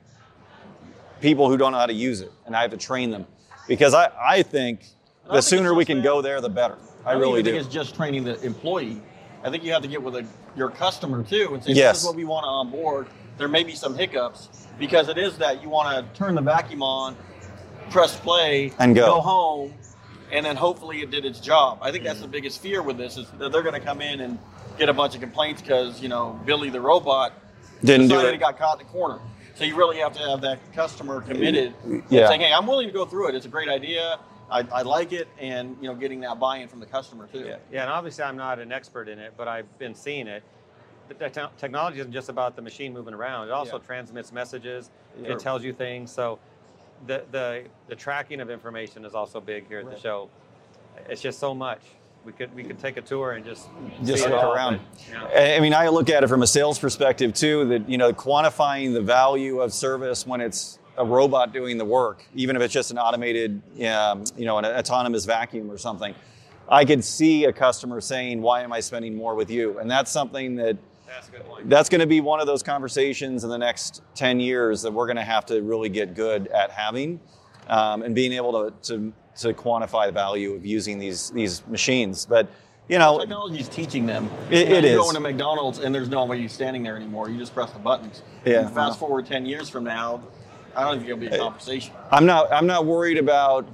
people 1.20 1.48
who 1.48 1.56
don't 1.56 1.72
know 1.72 1.78
how 1.78 1.86
to 1.86 1.92
use 1.92 2.20
it, 2.20 2.32
and 2.46 2.54
I 2.56 2.62
have 2.62 2.70
to 2.70 2.76
train 2.76 3.10
them 3.10 3.26
because 3.66 3.94
I, 3.94 4.10
I 4.20 4.42
think 4.42 4.80
the 5.26 5.34
think 5.34 5.44
sooner 5.44 5.74
we 5.74 5.84
can 5.84 6.02
go 6.02 6.22
there, 6.22 6.40
the 6.40 6.48
better. 6.48 6.78
I, 7.04 7.12
don't 7.12 7.20
really 7.22 7.42
do. 7.42 7.52
think 7.52 7.64
it's 7.64 7.72
just 7.72 7.94
training 7.94 8.24
the 8.24 8.40
employee. 8.44 9.00
I 9.42 9.50
think 9.50 9.64
you 9.64 9.72
have 9.72 9.82
to 9.82 9.88
get 9.88 10.02
with 10.02 10.16
a, 10.16 10.26
your 10.56 10.68
customer 10.70 11.22
too 11.22 11.54
and 11.54 11.62
say, 11.62 11.72
Yes. 11.72 11.96
this 11.96 12.02
is 12.02 12.06
what 12.06 12.16
we 12.16 12.24
want 12.24 12.44
to 12.44 12.48
onboard. 12.48 13.06
There 13.38 13.48
may 13.48 13.62
be 13.62 13.74
some 13.74 13.96
hiccups 13.96 14.66
because 14.78 15.08
it 15.08 15.16
is 15.16 15.38
that 15.38 15.62
you 15.62 15.68
want 15.68 15.96
to 16.12 16.18
turn 16.18 16.34
the 16.34 16.40
vacuum 16.42 16.82
on, 16.82 17.16
press 17.90 18.18
play, 18.18 18.72
And 18.78 18.94
go. 18.94 19.20
home, 19.20 19.72
and 20.32 20.44
then 20.44 20.56
hopefully 20.56 21.00
it 21.02 21.10
did 21.10 21.24
its 21.24 21.40
job. 21.40 21.78
I 21.80 21.92
think 21.92 22.04
that's 22.04 22.20
the 22.20 22.26
biggest 22.28 22.60
fear 22.60 22.82
with 22.82 22.98
this 22.98 23.16
is 23.16 23.30
that 23.38 23.52
they're 23.52 23.62
going 23.62 23.74
to 23.74 23.80
come 23.80 24.00
in 24.02 24.20
and 24.20 24.38
get 24.76 24.88
a 24.88 24.92
bunch 24.92 25.14
of 25.14 25.20
complaints 25.20 25.62
because, 25.62 26.02
you 26.02 26.08
know, 26.08 26.38
Billy 26.44 26.68
the 26.68 26.80
robot 26.80 27.32
Didn't 27.82 28.08
do 28.08 28.14
decided 28.14 28.28
it. 28.28 28.32
he 28.34 28.38
got 28.38 28.58
caught 28.58 28.80
in 28.80 28.86
the 28.86 28.92
corner. 28.92 29.18
So 29.54 29.64
you 29.64 29.76
really 29.76 29.98
have 29.98 30.12
to 30.14 30.20
have 30.20 30.40
that 30.42 30.58
customer 30.72 31.20
committed, 31.20 31.74
Yeah. 32.10 32.28
saying, 32.28 32.40
"Hey, 32.42 32.52
I'm 32.52 32.66
willing 32.66 32.86
to 32.86 32.92
go 32.92 33.04
through 33.04 33.28
it. 33.30 33.34
It's 33.34 33.46
a 33.46 33.48
great 33.48 33.68
idea. 33.68 34.18
I, 34.50 34.64
I 34.72 34.82
like 34.82 35.12
it," 35.12 35.26
and 35.38 35.76
you 35.80 35.88
know, 35.88 35.94
getting 35.94 36.20
that 36.20 36.38
buy-in 36.38 36.68
from 36.68 36.80
the 36.80 36.86
customer 36.86 37.26
too. 37.26 37.40
Yeah. 37.40 37.56
Yeah, 37.72 37.82
and 37.82 37.90
obviously 37.90 38.24
I'm 38.24 38.36
not 38.36 38.58
an 38.60 38.70
expert 38.72 39.08
in 39.08 39.18
it, 39.18 39.34
but 39.36 39.48
I've 39.48 39.78
been 39.78 39.94
seeing 39.94 40.26
it. 40.28 40.42
The 41.08 41.28
te- 41.28 41.40
technology 41.56 41.98
isn't 42.00 42.12
just 42.12 42.28
about 42.28 42.54
the 42.54 42.62
machine 42.62 42.92
moving 42.92 43.14
around. 43.14 43.48
It 43.48 43.50
also 43.52 43.78
Yeah. 43.78 43.84
transmits 43.86 44.30
messages. 44.32 44.90
Yeah. 45.20 45.32
It 45.32 45.38
tells 45.40 45.64
you 45.64 45.72
things. 45.72 46.12
So 46.12 46.38
the, 47.06 47.24
the 47.32 47.64
the 47.88 47.96
tracking 47.96 48.40
of 48.40 48.50
information 48.50 49.04
is 49.04 49.14
also 49.14 49.40
big 49.40 49.66
here 49.68 49.80
at 49.80 49.86
Right. 49.86 49.94
the 49.96 50.00
show. 50.00 50.28
It's 51.08 51.20
just 51.22 51.38
so 51.40 51.54
much. 51.54 51.80
We 52.28 52.32
could 52.34 52.54
we 52.54 52.62
could 52.62 52.78
take 52.78 52.98
a 52.98 53.00
tour 53.00 53.32
and 53.32 53.42
just 53.42 53.68
Just 54.04 54.24
look 54.28 54.34
all, 54.34 54.52
around. 54.52 54.80
but, 55.10 55.30
yeah. 55.32 55.56
I 55.56 55.60
mean, 55.60 55.72
I 55.72 55.88
look 55.88 56.10
at 56.10 56.22
it 56.22 56.28
from 56.28 56.42
a 56.42 56.46
sales 56.46 56.78
perspective 56.78 57.32
too. 57.32 57.64
That 57.64 57.88
you 57.88 57.96
know, 57.96 58.12
quantifying 58.12 58.92
the 58.92 59.00
value 59.00 59.60
of 59.60 59.72
service 59.72 60.26
when 60.26 60.42
it's 60.42 60.78
a 60.98 61.04
robot 61.06 61.54
doing 61.54 61.78
the 61.78 61.86
work, 61.86 62.26
even 62.34 62.54
if 62.54 62.60
it's 62.60 62.74
just 62.74 62.90
an 62.90 62.98
automated, 62.98 63.62
um, 63.86 64.24
you 64.36 64.44
know, 64.44 64.58
an 64.58 64.66
autonomous 64.66 65.24
vacuum 65.24 65.70
or 65.70 65.78
something. 65.78 66.14
I 66.68 66.84
could 66.84 67.02
see 67.02 67.46
a 67.46 67.52
customer 67.52 67.98
saying, 68.02 68.42
"Why 68.42 68.60
am 68.60 68.74
I 68.74 68.80
spending 68.80 69.16
more 69.16 69.34
with 69.34 69.50
you?" 69.50 69.78
And 69.78 69.90
that's 69.90 70.10
something 70.10 70.56
that 70.56 70.76
That's 71.06 71.28
a 71.28 71.30
good 71.30 71.46
point. 71.46 71.70
that's 71.70 71.88
going 71.88 72.02
to 72.02 72.06
be 72.06 72.20
one 72.20 72.40
of 72.40 72.46
those 72.46 72.62
conversations 72.62 73.42
in 73.42 73.48
the 73.48 73.56
next 73.56 74.02
10 74.16 74.38
years 74.38 74.82
that 74.82 74.92
we're 74.92 75.06
going 75.06 75.16
to 75.16 75.24
have 75.24 75.46
to 75.46 75.62
really 75.62 75.88
get 75.88 76.14
good 76.14 76.48
at 76.48 76.70
having 76.72 77.20
um, 77.68 78.02
and 78.02 78.14
being 78.14 78.32
able 78.32 78.52
to, 78.70 78.88
to, 78.94 79.12
to 79.40 79.54
quantify 79.54 80.06
the 80.06 80.12
value 80.12 80.54
of 80.54 80.64
using 80.66 80.98
these, 80.98 81.30
these 81.30 81.66
machines. 81.66 82.26
But, 82.26 82.48
you 82.88 82.98
know, 82.98 83.18
Technology 83.18 83.60
is 83.60 83.68
teaching 83.68 84.06
them. 84.06 84.30
It- 84.50 84.70
it 84.70 84.84
you 84.84 84.90
is. 84.90 84.96
go 84.96 85.08
into 85.10 85.20
McDonald's 85.20 85.78
and 85.78 85.94
there's 85.94 86.08
nobody 86.08 86.48
standing 86.48 86.82
there 86.82 86.96
anymore. 86.96 87.28
You 87.28 87.38
just 87.38 87.54
press 87.54 87.70
the 87.72 87.78
buttons. 87.78 88.22
Yeah. 88.44 88.60
And 88.66 88.74
fast 88.74 88.98
forward 88.98 89.26
ten 89.26 89.44
years 89.46 89.68
from 89.68 89.84
now, 89.84 90.22
I 90.74 90.84
don't 90.84 90.98
think 90.98 91.08
it'll 91.10 91.18
be 91.20 91.26
a 91.26 91.38
conversation. 91.38 91.92
I'm 92.10 92.24
not, 92.26 92.52
I'm 92.52 92.66
not 92.66 92.86
worried 92.86 93.18
about 93.18 93.66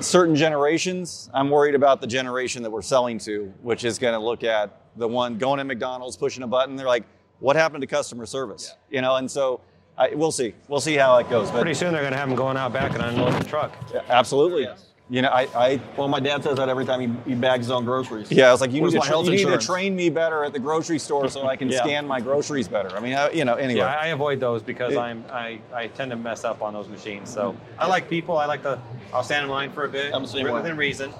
certain 0.00 0.34
generations. 0.34 1.30
I'm 1.32 1.50
worried 1.50 1.74
about 1.74 2.00
the 2.00 2.06
generation 2.06 2.62
that 2.62 2.70
we're 2.70 2.82
selling 2.82 3.18
to, 3.20 3.52
which 3.62 3.84
is 3.84 3.98
going 3.98 4.14
to 4.14 4.18
look 4.18 4.42
at 4.44 4.80
the 4.96 5.08
one 5.08 5.38
going 5.38 5.58
to 5.58 5.64
McDonald's, 5.64 6.16
pushing 6.16 6.42
a 6.42 6.46
button. 6.46 6.76
They're 6.76 6.86
like, 6.86 7.04
what 7.40 7.56
happened 7.56 7.80
to 7.82 7.86
customer 7.86 8.26
service? 8.26 8.74
You 8.90 9.00
know, 9.00 9.16
and 9.16 9.30
so 9.30 9.60
I, 9.98 10.14
we'll 10.14 10.32
see. 10.32 10.54
We'll 10.68 10.80
see 10.80 10.94
how 10.94 11.16
it 11.18 11.28
goes. 11.28 11.50
But 11.50 11.60
Pretty 11.62 11.74
soon 11.74 11.92
they're 11.92 12.02
going 12.02 12.12
to 12.12 12.18
have 12.18 12.28
them 12.28 12.36
going 12.36 12.56
out 12.56 12.72
back 12.72 12.92
and 12.94 13.02
unload 13.02 13.34
the 13.40 13.44
truck. 13.44 13.72
Yeah, 13.92 14.00
absolutely. 14.08 14.62
Yes. 14.62 14.86
You 15.10 15.20
know, 15.20 15.28
I, 15.28 15.42
I 15.54 15.80
Well, 15.98 16.08
my 16.08 16.20
dad 16.20 16.42
says 16.42 16.56
that 16.56 16.70
every 16.70 16.86
time 16.86 17.00
he, 17.24 17.30
he 17.32 17.34
bags 17.36 17.66
his 17.66 17.70
own 17.70 17.84
groceries. 17.84 18.32
Yeah, 18.32 18.48
I 18.48 18.52
was 18.52 18.62
like, 18.62 18.72
you, 18.72 18.80
Where's 18.80 18.94
need 18.94 19.00
my 19.00 19.04
to, 19.04 19.10
tra- 19.12 19.22
you 19.24 19.30
need 19.30 19.60
to 19.60 19.66
train 19.66 19.94
me 19.94 20.08
better 20.08 20.42
at 20.44 20.54
the 20.54 20.58
grocery 20.58 20.98
store 20.98 21.28
so 21.28 21.46
I 21.46 21.56
can 21.56 21.68
Yeah. 21.68 21.82
scan 21.82 22.06
my 22.06 22.18
groceries 22.20 22.66
better. 22.68 22.96
I 22.96 23.00
mean, 23.00 23.12
I, 23.12 23.30
you 23.32 23.44
know, 23.44 23.56
anyway. 23.56 23.80
Yeah, 23.80 23.94
I 23.94 24.04
I 24.04 24.06
avoid 24.08 24.40
those 24.40 24.62
because 24.62 24.94
It- 24.94 24.98
I'm 24.98 25.24
I, 25.30 25.58
I 25.74 25.88
tend 25.88 26.10
to 26.12 26.16
mess 26.16 26.44
up 26.44 26.62
on 26.62 26.72
those 26.72 26.88
machines. 26.88 27.28
So 27.28 27.54
I 27.78 27.86
like 27.86 28.08
people. 28.08 28.38
I 28.38 28.46
like 28.46 28.62
to. 28.62 28.80
I'll 29.12 29.22
stand 29.24 29.44
in 29.44 29.50
line 29.50 29.70
for 29.72 29.84
a 29.84 29.88
bit 29.88 30.14
I'm 30.14 30.22
the 30.22 30.28
same 30.28 30.46
way. 30.46 30.52
within 30.52 30.78
reason. 30.78 31.12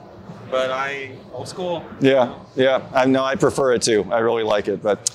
But 0.50 0.70
I 0.70 1.12
old 1.32 1.48
school. 1.48 1.84
yeah, 2.00 2.38
yeah. 2.56 2.82
I 2.94 3.04
know 3.04 3.24
I 3.24 3.34
prefer 3.36 3.72
it 3.74 3.82
too. 3.82 4.06
I 4.10 4.18
really 4.20 4.42
like 4.44 4.68
it. 4.68 4.82
But 4.82 5.10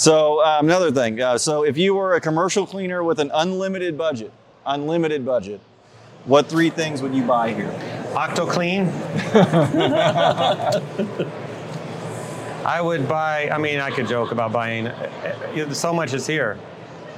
so 0.00 0.42
um, 0.42 0.64
another 0.64 0.90
thing. 0.90 1.20
Uh, 1.20 1.36
so 1.36 1.62
if 1.62 1.76
you 1.76 1.94
were 1.94 2.14
a 2.14 2.20
commercial 2.20 2.66
cleaner 2.66 3.04
with 3.04 3.20
an 3.20 3.30
unlimited 3.34 3.98
budget, 3.98 4.32
unlimited 4.64 5.26
budget, 5.26 5.60
what 6.24 6.46
three 6.46 6.70
things 6.70 7.02
would 7.02 7.14
you 7.14 7.22
buy 7.22 7.52
here? 7.52 7.70
OctoClean. 8.14 8.90
I 12.64 12.80
would 12.80 13.06
buy. 13.06 13.50
I 13.50 13.58
mean, 13.58 13.80
I 13.80 13.90
could 13.90 14.08
joke 14.08 14.32
about 14.32 14.52
buying. 14.52 14.86
uh, 14.86 15.52
uh, 15.54 15.74
So 15.74 15.92
much 15.92 16.14
is 16.14 16.26
here. 16.26 16.58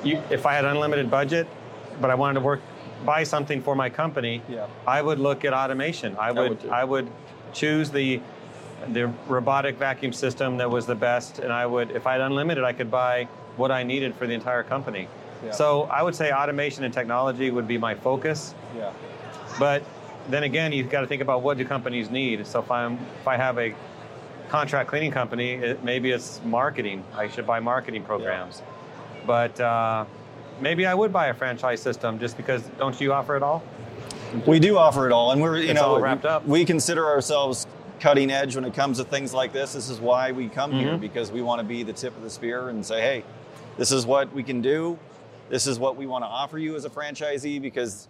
You, 0.02 0.20
if 0.30 0.44
I 0.44 0.54
had 0.54 0.64
unlimited 0.64 1.08
budget, 1.08 1.46
but 2.00 2.10
I 2.10 2.16
wanted 2.16 2.34
to 2.34 2.40
work 2.40 2.60
buy 3.04 3.24
something 3.24 3.60
for 3.62 3.74
my 3.74 3.90
company, 3.90 4.42
Yeah. 4.48 4.66
I 4.86 5.02
would 5.02 5.18
look 5.18 5.44
at 5.44 5.52
automation. 5.52 6.16
I 6.16 6.30
would 6.32 6.62
would. 6.62 6.70
I 6.70 6.84
would 6.84 7.08
choose 7.52 7.90
the 7.90 8.20
the 8.88 9.12
robotic 9.28 9.76
vacuum 9.76 10.12
system 10.12 10.56
that 10.58 10.70
was 10.70 10.86
the 10.86 10.94
best, 10.94 11.38
and 11.38 11.52
I 11.52 11.66
would 11.66 11.90
if 11.92 12.06
I 12.06 12.12
had 12.12 12.20
unlimited, 12.22 12.64
I 12.64 12.72
could 12.72 12.90
buy 12.90 13.28
what 13.56 13.70
I 13.70 13.82
needed 13.82 14.14
for 14.14 14.26
the 14.26 14.34
entire 14.34 14.62
company. 14.62 15.08
Yeah. 15.44 15.50
So 15.52 15.82
I 15.84 16.02
would 16.02 16.14
say 16.14 16.32
automation 16.32 16.84
and 16.84 16.92
technology 16.94 17.50
would 17.50 17.66
be 17.68 17.78
my 17.78 17.94
focus. 17.94 18.54
Yeah. 18.76 18.92
But 19.58 19.82
then 20.28 20.44
again, 20.44 20.72
you've 20.72 20.90
got 20.90 21.00
to 21.02 21.06
think 21.06 21.20
about 21.20 21.42
what 21.42 21.58
do 21.58 21.64
companies 21.64 22.10
need. 22.10 22.46
So 22.46 22.60
if 22.60 22.70
I'm 22.70 22.94
if 23.20 23.28
I 23.28 23.36
have 23.36 23.58
a 23.58 23.74
contract 24.48 24.88
cleaning 24.88 25.10
company, 25.10 25.54
it, 25.54 25.82
maybe 25.82 26.10
it's 26.10 26.40
marketing. 26.44 27.04
I 27.14 27.28
should 27.28 27.46
buy 27.46 27.60
marketing 27.60 28.04
programs. 28.04 28.60
Yeah. 28.60 29.26
But 29.26 29.60
uh, 29.60 30.04
maybe 30.60 30.86
I 30.86 30.94
would 30.94 31.12
buy 31.12 31.26
a 31.28 31.34
franchise 31.34 31.80
system 31.80 32.18
just 32.18 32.36
because 32.36 32.62
don't 32.78 33.00
you 33.00 33.12
offer 33.12 33.36
it 33.36 33.42
all? 33.42 33.62
We 34.46 34.58
do 34.58 34.78
offer 34.78 35.06
it 35.06 35.12
all, 35.12 35.32
and 35.32 35.42
we're 35.42 35.58
you 35.58 35.70
It's 35.70 35.80
know 35.80 36.00
wrapped 36.00 36.24
up. 36.24 36.46
we 36.46 36.64
consider 36.64 37.06
ourselves 37.06 37.66
cutting 38.02 38.32
edge 38.32 38.56
when 38.56 38.64
it 38.64 38.74
comes 38.74 38.98
to 38.98 39.04
things 39.04 39.32
like 39.32 39.52
this. 39.52 39.74
This 39.74 39.88
is 39.88 40.00
why 40.00 40.32
we 40.32 40.48
come 40.48 40.72
here 40.72 40.96
Mhm. 40.96 41.00
because 41.00 41.30
we 41.30 41.40
want 41.40 41.60
to 41.60 41.64
be 41.64 41.84
the 41.84 41.92
tip 41.92 42.14
of 42.16 42.22
the 42.24 42.30
spear 42.30 42.68
and 42.68 42.84
say, 42.84 43.00
hey, 43.00 43.24
this 43.78 43.92
is 43.92 44.04
what 44.04 44.32
we 44.32 44.42
can 44.42 44.60
do. 44.60 44.98
This 45.48 45.68
is 45.68 45.78
what 45.78 45.94
we 45.96 46.06
want 46.06 46.24
to 46.24 46.28
offer 46.28 46.58
you 46.58 46.74
as 46.74 46.84
a 46.84 46.90
franchisee 46.90 47.62
because 47.62 48.08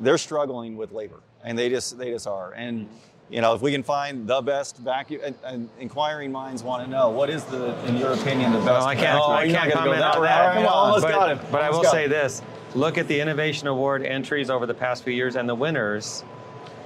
they're 0.00 0.16
struggling 0.16 0.78
with 0.78 0.92
labor, 0.92 1.20
and 1.44 1.58
they 1.58 1.68
just 1.68 1.98
they 1.98 2.10
just 2.10 2.26
are. 2.26 2.52
And 2.52 2.88
you 3.28 3.40
know, 3.42 3.54
if 3.54 3.60
we 3.60 3.70
can 3.70 3.82
find 3.82 4.26
the 4.26 4.40
best 4.40 4.76
vacuum, 4.78 5.20
and, 5.24 5.34
and 5.44 5.68
inquiring 5.78 6.32
minds 6.32 6.62
want 6.62 6.82
to 6.84 6.90
know 6.90 7.10
what 7.10 7.28
is 7.30 7.44
the, 7.44 7.74
in 7.86 7.96
your 7.96 8.12
opinion, 8.12 8.52
the 8.52 8.58
best. 8.60 8.86
I 8.86 8.94
can't. 8.94 9.18
vacuum? 9.18 9.36
I 9.36 9.48
can't 9.48 9.72
go 9.72 9.78
comment 9.78 10.02
on 10.02 10.22
that. 10.22 10.38
Right, 10.46 10.54
come 10.54 10.66
on, 10.66 10.72
almost 10.72 11.02
but, 11.02 11.10
got 11.12 11.30
him. 11.32 11.38
but 11.50 11.62
I 11.62 11.70
will 11.70 11.84
say 11.84 12.04
him. 12.04 12.10
this: 12.10 12.40
look 12.74 12.96
at 12.96 13.08
the 13.08 13.20
Innovation 13.20 13.68
Award 13.68 14.04
entries 14.04 14.48
over 14.48 14.64
the 14.64 14.74
past 14.74 15.04
few 15.04 15.12
years 15.12 15.36
and 15.36 15.46
the 15.48 15.54
winners. 15.54 16.24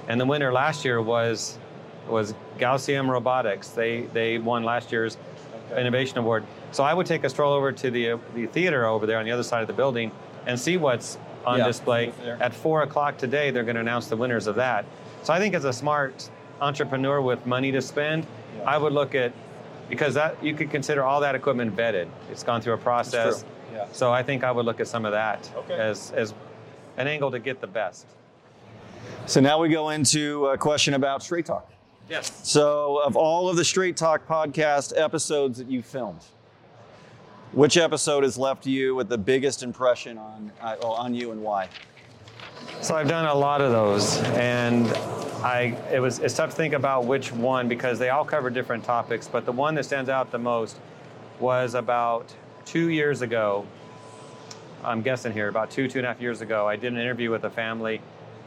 And 0.09 0.19
the 0.21 0.25
winner 0.25 0.51
last 0.53 0.85
year 0.85 1.01
was 1.01 1.57
was 2.07 2.33
Gausium 2.57 3.09
Robotics. 3.09 3.69
They 3.69 4.01
they 4.13 4.37
won 4.37 4.63
last 4.63 4.91
year's 4.91 5.17
Innovation 5.75 6.17
Award. 6.17 6.45
So 6.71 6.83
I 6.83 6.93
would 6.93 7.05
take 7.05 7.23
a 7.23 7.29
stroll 7.29 7.53
over 7.53 7.71
to 7.71 7.91
the 7.91 8.19
the 8.35 8.47
theater 8.47 8.85
over 8.85 9.05
there 9.05 9.17
on 9.19 9.25
the 9.25 9.31
other 9.31 9.43
side 9.43 9.61
of 9.61 9.67
the 9.67 9.73
building 9.73 10.11
and 10.45 10.59
see 10.59 10.77
what's 10.77 11.17
on 11.45 11.59
Yeah, 11.59 11.67
display. 11.67 12.11
At 12.39 12.53
four 12.53 12.83
o'clock 12.83 13.17
today, 13.17 13.51
they're 13.51 13.63
going 13.63 13.75
to 13.75 13.81
announce 13.81 14.07
the 14.07 14.17
winners 14.17 14.47
of 14.47 14.55
that. 14.55 14.85
So 15.23 15.33
I 15.33 15.39
think 15.39 15.55
as 15.55 15.65
a 15.65 15.73
smart 15.73 16.29
entrepreneur 16.61 17.21
with 17.21 17.45
money 17.45 17.71
to 17.71 17.81
spend, 17.81 18.25
Yeah. 18.57 18.63
I 18.69 18.77
would 18.77 18.93
look 18.93 19.15
at 19.15 19.31
because 19.89 20.13
that 20.15 20.41
you 20.43 20.53
could 20.53 20.69
consider 20.71 21.03
all 21.03 21.21
that 21.21 21.35
equipment 21.35 21.75
vetted. 21.75 22.07
It's 22.31 22.43
gone 22.43 22.61
through 22.61 22.73
a 22.73 22.77
process. 22.77 23.41
true. 23.41 23.49
Yeah. 23.73 23.85
So 23.91 24.11
I 24.11 24.23
think 24.23 24.43
I 24.43 24.51
would 24.51 24.65
look 24.65 24.79
at 24.79 24.87
some 24.87 25.05
of 25.05 25.11
that 25.13 25.49
Okay. 25.55 25.73
as 25.75 26.11
as 26.15 26.33
an 26.97 27.07
angle 27.07 27.31
to 27.31 27.39
get 27.39 27.61
the 27.61 27.67
best. 27.67 28.05
So 29.25 29.39
now 29.41 29.59
we 29.61 29.69
go 29.69 29.89
into 29.89 30.47
a 30.47 30.57
question 30.57 30.93
about 30.93 31.21
Straight 31.23 31.45
Talk. 31.45 31.69
Yes. 32.09 32.31
So, 32.43 33.01
of 33.03 33.17
all 33.17 33.49
of 33.49 33.57
the 33.57 33.65
Straight 33.65 33.97
Talk 33.97 34.25
podcast 34.27 34.93
episodes 34.97 35.57
that 35.57 35.69
you 35.69 35.81
filmed, 35.81 36.21
which 37.51 37.75
episode 37.75 38.23
has 38.23 38.37
left 38.37 38.65
you 38.65 38.95
with 38.95 39.09
the 39.09 39.17
biggest 39.17 39.61
impression 39.61 40.17
on 40.17 40.51
uh, 40.61 40.77
well, 40.81 40.93
on 40.93 41.13
you 41.13 41.31
and 41.31 41.41
why? 41.41 41.67
So 42.81 42.95
I've 42.95 43.09
done 43.09 43.25
a 43.25 43.33
lot 43.33 43.59
of 43.59 43.71
those, 43.71 44.19
and 44.35 44.87
I 45.43 45.77
it 45.91 45.99
was 45.99 46.19
it's 46.19 46.33
tough 46.33 46.51
to 46.51 46.55
think 46.55 46.73
about 46.73 47.03
which 47.03 47.33
one 47.33 47.67
because 47.67 47.99
they 47.99 48.09
all 48.09 48.23
cover 48.23 48.49
different 48.49 48.85
topics. 48.85 49.27
But 49.27 49.45
the 49.45 49.51
one 49.51 49.75
that 49.75 49.83
stands 49.83 50.09
out 50.09 50.31
the 50.31 50.39
most 50.39 50.77
was 51.41 51.73
about 51.73 52.33
two 52.63 52.89
years 52.89 53.21
ago. 53.21 53.65
I'm 54.81 55.01
guessing 55.01 55.33
here 55.33 55.49
about 55.49 55.71
two 55.71 55.89
two 55.89 55.99
and 55.99 56.05
a 56.05 56.09
half 56.09 56.21
years 56.21 56.39
ago. 56.39 56.67
I 56.67 56.77
did 56.77 56.93
an 56.93 56.99
interview 56.99 57.31
with 57.31 57.43
a 57.43 57.49
family 57.49 57.99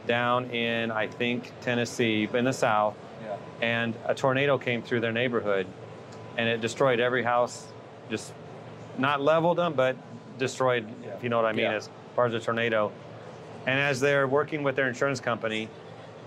down 0.07 0.49
in 0.49 0.89
I 0.89 1.05
think 1.05 1.51
Tennessee, 1.61 2.27
in 2.33 2.45
the 2.45 2.53
South, 2.53 2.95
Yeah. 3.23 3.37
and 3.61 3.95
a 4.05 4.15
tornado 4.15 4.57
came 4.57 4.81
through 4.81 5.01
their 5.01 5.11
neighborhood, 5.11 5.67
and 6.37 6.47
it 6.49 6.61
destroyed 6.61 6.99
every 6.99 7.23
house. 7.23 7.67
Just 8.09 8.33
not 8.97 9.21
leveled 9.21 9.57
them, 9.57 9.73
but 9.73 9.95
destroyed. 10.37 10.85
Yeah. 11.03 11.15
If 11.15 11.23
you 11.23 11.29
know 11.29 11.37
what 11.37 11.45
I 11.45 11.51
mean, 11.51 11.65
Yeah. 11.65 11.75
as 11.75 11.89
far 12.15 12.25
as 12.25 12.33
a 12.33 12.39
tornado. 12.39 12.91
And 13.67 13.79
as 13.79 13.99
they're 13.99 14.27
working 14.27 14.63
with 14.63 14.75
their 14.75 14.87
insurance 14.87 15.19
company, 15.19 15.69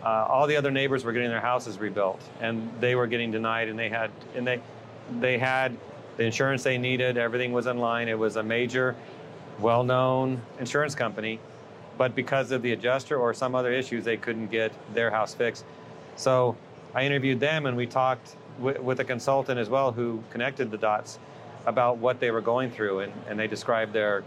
uh, 0.04 0.26
all 0.28 0.46
the 0.46 0.56
other 0.56 0.70
neighbors 0.70 1.04
were 1.04 1.12
getting 1.12 1.30
their 1.30 1.40
houses 1.40 1.78
rebuilt, 1.78 2.20
and 2.40 2.70
they 2.80 2.94
were 2.94 3.06
getting 3.06 3.30
denied. 3.32 3.68
And 3.68 3.78
they 3.78 3.88
had, 3.88 4.10
and 4.36 4.46
they, 4.46 4.60
they 5.20 5.36
had 5.38 5.76
the 6.16 6.24
insurance 6.24 6.62
they 6.62 6.78
needed. 6.78 7.18
Everything 7.18 7.52
was 7.52 7.66
in 7.66 7.78
line. 7.78 8.08
It 8.08 8.18
was 8.18 8.36
a 8.36 8.42
major, 8.42 8.94
well-known 9.58 10.40
insurance 10.60 10.94
company, 10.94 11.40
but 11.98 12.14
because 12.14 12.50
of 12.52 12.62
the 12.62 12.72
adjuster 12.72 13.16
or 13.18 13.34
some 13.34 13.54
other 13.54 13.72
issues, 13.72 14.04
they 14.04 14.16
couldn't 14.16 14.48
get 14.48 14.72
their 14.94 15.10
house 15.10 15.34
fixed. 15.34 15.64
So 16.16 16.56
I 16.94 17.04
interviewed 17.04 17.40
them, 17.40 17.66
and 17.66 17.76
we 17.76 17.86
talked 17.86 18.36
with, 18.58 18.78
with 18.80 19.00
a 19.00 19.04
consultant 19.04 19.58
as 19.58 19.68
well 19.68 19.92
who 19.92 20.22
connected 20.30 20.70
the 20.70 20.78
dots 20.78 21.18
about 21.66 21.98
what 21.98 22.20
they 22.20 22.30
were 22.30 22.40
going 22.40 22.70
through, 22.70 23.00
and, 23.00 23.12
and 23.28 23.38
they 23.38 23.46
described 23.46 23.92
their 23.92 24.22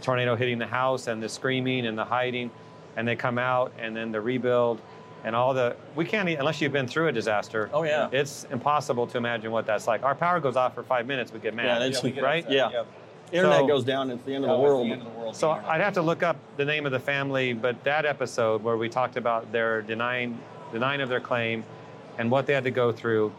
tornado 0.00 0.34
hitting 0.34 0.58
the 0.58 0.66
house 0.66 1.06
and 1.06 1.22
the 1.22 1.28
screaming 1.28 1.86
and 1.86 1.96
the 1.96 2.04
hiding, 2.04 2.50
and 2.96 3.06
they 3.06 3.16
come 3.16 3.38
out 3.38 3.72
and 3.78 3.96
then 3.96 4.12
the 4.12 4.20
rebuild 4.20 4.80
and 5.24 5.34
all 5.34 5.54
the 5.54 5.74
we 5.96 6.04
can't 6.04 6.28
e- 6.28 6.34
unless 6.34 6.60
you've 6.60 6.72
been 6.72 6.86
through 6.86 7.08
a 7.08 7.12
disaster. 7.12 7.70
Oh, 7.72 7.82
yeah. 7.82 8.08
it's 8.12 8.44
impossible 8.50 9.06
to 9.06 9.16
imagine 9.16 9.50
what 9.52 9.64
that's 9.66 9.86
like. 9.86 10.02
Our 10.02 10.14
power 10.14 10.38
goes 10.38 10.54
off 10.56 10.74
for 10.74 10.82
five 10.82 11.06
minutes, 11.06 11.32
we 11.32 11.38
get 11.38 11.54
mad. 11.54 11.80
Yeah, 11.80 11.86
it's- 11.86 12.02
we 12.02 12.10
get 12.10 12.22
right? 12.22 12.44
upset. 12.44 12.72
Yeah. 12.72 12.84
Internet 13.32 13.60
So- 13.60 13.66
goes 13.66 13.84
down, 13.84 14.10
it's 14.10 14.22
the 14.24 14.34
end 14.34 14.44
of 14.44 14.50
the 14.50 14.54
it's 14.56 14.62
world. 14.62 14.86
the 14.86 14.92
end 14.92 15.02
of 15.02 15.12
the 15.12 15.18
world. 15.18 15.34
So 15.34 15.50
I'd 15.50 15.80
have 15.80 15.94
to 15.94 16.02
look 16.02 16.22
up 16.22 16.36
the 16.58 16.64
name 16.64 16.84
of 16.84 16.92
the 16.92 17.00
family, 17.00 17.52
but 17.54 17.82
that 17.84 18.04
episode 18.04 18.62
where 18.62 18.76
we 18.76 18.88
talked 18.90 19.16
about 19.16 19.50
their 19.52 19.80
denying 19.82 20.38
denying 20.72 21.00
of 21.00 21.08
their 21.08 21.20
claim 21.20 21.64
and 22.18 22.30
what 22.30 22.46
they 22.46 22.52
had 22.52 22.64
to 22.64 22.70
go 22.70 22.92
through 22.92 23.32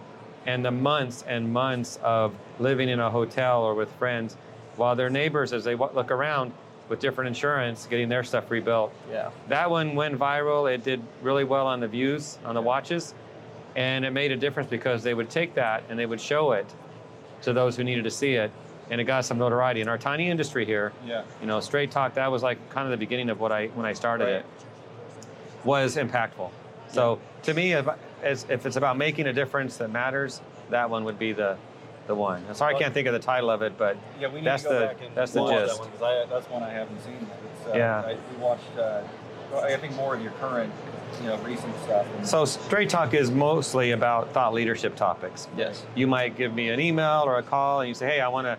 and 0.46 0.63
the 0.63 0.72
months 0.72 1.24
and 1.27 1.51
months 1.51 1.98
of 2.03 2.34
living 2.60 2.89
in 2.89 3.00
a 3.00 3.10
hotel 3.10 3.63
or 3.63 3.74
with 3.74 3.91
friends 3.94 4.36
while 4.75 4.96
their 4.96 5.10
neighbors 5.10 5.53
as 5.53 5.63
they 5.63 5.75
look 5.75 6.12
around 6.12 6.51
with 6.88 7.00
different 7.00 7.27
insurance 7.27 7.88
getting 7.88 8.10
their 8.10 8.24
stuff 8.24 8.51
rebuilt. 8.51 8.94
Yeah. 9.10 9.32
That 9.48 9.70
one 9.72 9.96
went 9.96 10.20
viral. 10.20 10.72
It 10.72 10.84
did 10.84 11.01
really 11.24 11.44
well 11.44 11.65
on 11.65 11.79
the 11.79 11.88
views, 11.88 12.38
on 12.46 12.53
the 12.53 12.62
watches. 12.62 13.15
And 13.75 14.05
it 14.05 14.12
made 14.12 14.32
a 14.32 14.38
difference 14.38 14.70
because 14.70 15.01
they 15.03 15.13
would 15.13 15.29
take 15.29 15.55
that 15.55 15.84
and 15.89 15.98
they 15.98 16.05
would 16.05 16.22
show 16.22 16.51
it 16.51 16.67
to 17.41 17.53
those 17.53 17.75
who 17.75 17.84
needed 17.84 18.03
to 18.03 18.12
see 18.12 18.36
it. 18.36 18.51
And 18.91 19.01
it 19.01 19.05
got 19.05 19.25
some 19.25 19.39
notoriety. 19.39 19.82
In 19.82 19.88
our 19.88 19.98
tiny 19.98 20.29
industry 20.29 20.63
here, 20.63 20.94
Yeah. 21.05 21.24
you 21.41 21.48
know, 21.48 21.60
straight 21.60 21.89
talk, 21.89 22.13
that 22.13 22.32
was 22.32 22.44
like 22.44 22.60
kind 22.70 22.86
of 22.86 22.91
the 22.91 22.98
beginning 22.98 23.32
of 23.32 23.39
what 23.39 23.51
I, 23.51 23.67
when 23.67 23.86
I 23.88 23.94
started 23.94 24.25
Right. 24.25 24.34
it, 24.36 24.46
was 25.63 25.96
impactful. 25.96 26.51
So 26.89 27.20
to 27.44 27.53
me, 27.55 27.74
if, 27.74 27.88
as, 28.25 28.46
if 28.50 28.65
it's 28.65 28.75
about 28.75 28.98
making 28.98 29.27
a 29.27 29.34
difference 29.34 29.77
that 29.77 29.91
matters, 29.91 30.41
that 30.72 30.89
one 30.89 31.03
would 31.05 31.20
be 31.20 31.32
the, 31.32 31.58
the 32.08 32.15
one. 32.15 32.44
I'm 32.50 32.55
sorry 32.55 32.75
I 32.75 32.79
can't 32.79 32.94
think 32.94 33.08
of 33.08 33.13
the 33.13 33.20
title 33.20 33.50
of 33.50 33.62
it, 33.62 33.77
but 33.77 33.98
Yeah, 34.20 34.27
we 34.27 34.36
need 34.41 34.46
That's 34.48 34.63
to 34.63 34.70
go 34.70 34.79
the- 34.79 34.86
back 34.88 34.98
and 35.05 35.15
that's 35.15 35.32
the 35.32 35.46
gist. 35.48 35.74
that 35.74 35.79
one 35.79 35.89
because 35.91 36.01
I 36.01 36.25
that's 36.29 36.50
one 36.50 36.63
I 36.63 36.70
haven't 36.72 37.01
seen. 37.01 37.27
It's, 37.60 37.67
uh, 37.67 37.77
Yeah. 37.77 38.01
I, 38.05 38.13
we 38.13 38.38
watched. 38.44 38.77
Uh, 38.77 39.01
I 39.62 39.77
think 39.77 39.96
more 39.96 40.15
of 40.15 40.22
your 40.22 40.32
current, 40.34 40.74
you 41.22 41.27
know, 41.29 41.38
recent 41.38 41.74
stuff. 41.84 42.05
And 42.17 42.27
so 42.27 42.44
straight 42.46 42.89
talk 42.89 43.13
is 43.13 43.32
mostly 43.32 43.91
about 43.91 44.34
thought 44.34 44.53
leadership 44.53 44.96
topics. 44.96 45.48
Yes. 45.55 45.86
you 45.96 46.08
might 46.08 46.36
give 46.36 46.53
me 46.53 46.70
an 46.70 46.79
email 46.79 47.22
or 47.25 47.38
a 47.38 47.44
call 47.44 47.79
and 47.82 47.88
you 47.88 47.94
say, 47.94 48.08
hey, 48.08 48.20
I 48.22 48.27
want 48.27 48.46
to, 48.48 48.58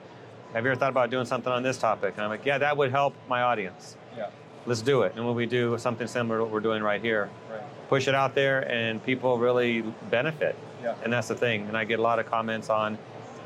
have 0.54 0.64
you 0.64 0.70
ever 0.70 0.78
thought 0.78 0.90
about 0.90 1.10
doing 1.10 1.26
something 1.26 1.52
on 1.52 1.62
this 1.62 1.76
topic? 1.76 2.14
And 2.16 2.22
I'm 2.24 2.30
like, 2.30 2.46
yeah, 2.46 2.56
that 2.58 2.76
would 2.76 2.92
help 2.92 3.14
my 3.28 3.42
audience. 3.42 3.96
yeah, 4.16 4.28
Let's 4.66 4.82
do 4.82 5.02
it. 5.02 5.12
And 5.16 5.24
when 5.24 5.36
we 5.36 5.46
do 5.46 5.78
something 5.78 6.06
similar 6.06 6.38
to 6.38 6.44
what 6.44 6.52
we're 6.52 6.60
doing 6.60 6.82
right 6.82 7.00
here, 7.00 7.30
right. 7.50 7.60
push 7.88 8.08
it 8.08 8.14
out 8.14 8.34
there 8.34 8.68
and 8.70 9.02
people 9.04 9.38
really 9.38 9.82
benefit. 10.10 10.56
Yeah. 10.82 10.94
And 11.04 11.12
that's 11.12 11.28
the 11.28 11.34
thing. 11.34 11.66
And 11.68 11.76
I 11.76 11.84
get 11.84 11.98
a 11.98 12.02
lot 12.02 12.18
of 12.18 12.26
comments 12.26 12.68
on 12.68 12.98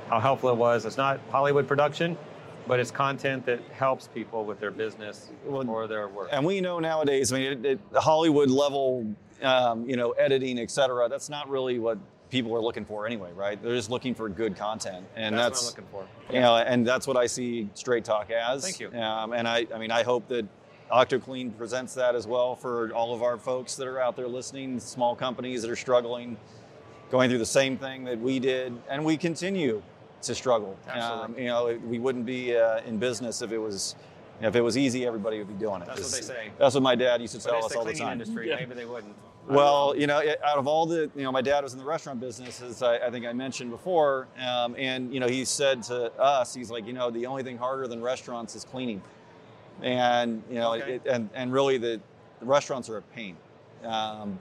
how 0.08 0.18
helpful 0.18 0.50
it 0.50 0.56
was. 0.56 0.86
It's 0.86 0.96
not 0.96 1.20
Hollywood 1.30 1.68
production, 1.68 2.16
but 2.66 2.80
it's 2.80 2.90
content 2.90 3.44
that 3.46 3.60
helps 3.72 4.08
people 4.08 4.44
with 4.44 4.60
their 4.60 4.70
business 4.70 5.30
Well, 5.44 5.68
or 5.68 5.86
their 5.86 6.08
work. 6.08 6.28
And 6.32 6.44
we 6.44 6.60
know 6.60 6.78
nowadays, 6.78 7.32
I 7.32 7.38
mean, 7.38 7.52
it, 7.52 7.64
it, 7.64 7.80
Hollywood 7.94 8.50
level, 8.50 9.06
um, 9.42 9.88
you 9.88 9.96
know, 9.96 10.12
editing, 10.12 10.58
et 10.58 10.70
cetera, 10.70 11.08
that's 11.08 11.28
not 11.28 11.48
really 11.48 11.78
what 11.78 11.98
people 12.30 12.54
are 12.54 12.60
looking 12.60 12.84
for 12.84 13.06
anyway, 13.06 13.30
right? 13.34 13.60
They're 13.62 13.74
just 13.74 13.90
looking 13.90 14.14
for 14.14 14.28
good 14.28 14.56
content. 14.56 15.04
And 15.16 15.36
that's, 15.36 15.60
that's, 15.60 15.76
what 15.76 15.84
I'm 15.84 15.92
looking 15.92 16.08
for. 16.28 16.34
you 16.34 16.40
know, 16.40 16.56
and 16.56 16.86
that's 16.86 17.06
what 17.06 17.16
I 17.16 17.26
see 17.26 17.68
Straight 17.74 18.04
Talk 18.04 18.30
as. 18.30 18.62
Thank 18.62 18.80
you. 18.80 18.92
Um, 18.98 19.32
and 19.32 19.46
I, 19.46 19.66
I 19.74 19.78
mean, 19.78 19.90
I 19.90 20.02
hope 20.02 20.28
that 20.28 20.46
OctoClean 20.92 21.56
presents 21.56 21.94
that 21.94 22.14
as 22.14 22.26
well 22.26 22.54
for 22.56 22.92
all 22.92 23.14
of 23.14 23.22
our 23.22 23.36
folks 23.36 23.76
that 23.76 23.86
are 23.86 24.00
out 24.00 24.16
there 24.16 24.28
listening, 24.28 24.80
small 24.80 25.14
companies 25.14 25.62
that 25.62 25.70
are 25.70 25.76
struggling, 25.76 26.36
going 27.10 27.28
through 27.28 27.38
the 27.38 27.46
same 27.46 27.76
thing 27.76 28.04
that 28.04 28.18
we 28.20 28.38
did, 28.38 28.72
and 28.88 29.04
we 29.04 29.16
continue 29.16 29.82
to 30.22 30.34
struggle. 30.34 30.76
Absolutely. 30.88 31.34
Um, 31.36 31.38
you 31.38 31.46
know, 31.46 31.80
we 31.88 31.98
wouldn't 31.98 32.26
be 32.26 32.56
uh, 32.56 32.80
in 32.86 32.98
business 32.98 33.42
if 33.42 33.52
it 33.52 33.58
was. 33.58 33.94
If 34.42 34.56
it 34.56 34.62
was 34.62 34.78
easy, 34.78 35.04
everybody 35.04 35.36
would 35.36 35.48
be 35.48 35.54
doing 35.54 35.82
it. 35.82 35.86
That's 35.86 36.00
what 36.00 36.12
they 36.12 36.26
say. 36.26 36.50
That's 36.56 36.74
what 36.74 36.82
my 36.82 36.94
dad 36.94 37.20
used 37.20 37.34
to 37.34 37.40
But 37.46 37.50
tell 37.50 37.56
it's 37.58 37.66
us 37.66 37.72
the 37.72 37.78
all 37.78 37.84
the 37.84 37.90
cleaning 37.90 38.06
time. 38.06 38.12
industry. 38.20 38.48
Yeah. 38.48 38.56
Maybe 38.56 38.74
they 38.74 38.86
wouldn't. 38.86 39.14
Well, 39.46 39.94
you 39.94 40.06
know, 40.06 40.18
out 40.42 40.56
of 40.56 40.66
all 40.66 40.86
the, 40.86 41.10
you 41.14 41.24
know, 41.24 41.30
my 41.30 41.42
dad 41.42 41.62
was 41.62 41.74
in 41.74 41.78
the 41.78 41.84
restaurant 41.84 42.20
business, 42.20 42.62
as 42.62 42.82
I, 42.82 42.96
I 43.06 43.10
think 43.10 43.26
I 43.26 43.34
mentioned 43.34 43.70
before, 43.70 44.28
um, 44.42 44.74
and 44.78 45.12
you 45.12 45.20
know, 45.20 45.28
he 45.28 45.44
said 45.44 45.82
to 45.84 46.10
us, 46.18 46.54
he's 46.54 46.70
like, 46.70 46.86
you 46.86 46.94
know, 46.94 47.10
the 47.10 47.26
only 47.26 47.42
thing 47.42 47.58
harder 47.58 47.86
than 47.86 48.00
restaurants 48.00 48.54
is 48.54 48.64
cleaning. 48.64 49.02
And 49.82 50.42
you 50.50 50.56
know, 50.56 50.74
Okay. 50.74 50.94
it, 50.94 51.02
and 51.06 51.28
and 51.34 51.52
really 51.52 51.78
the, 51.78 52.00
the 52.40 52.46
restaurants 52.46 52.88
are 52.88 52.98
a 52.98 53.02
pain. 53.02 53.36
Um, 53.84 54.38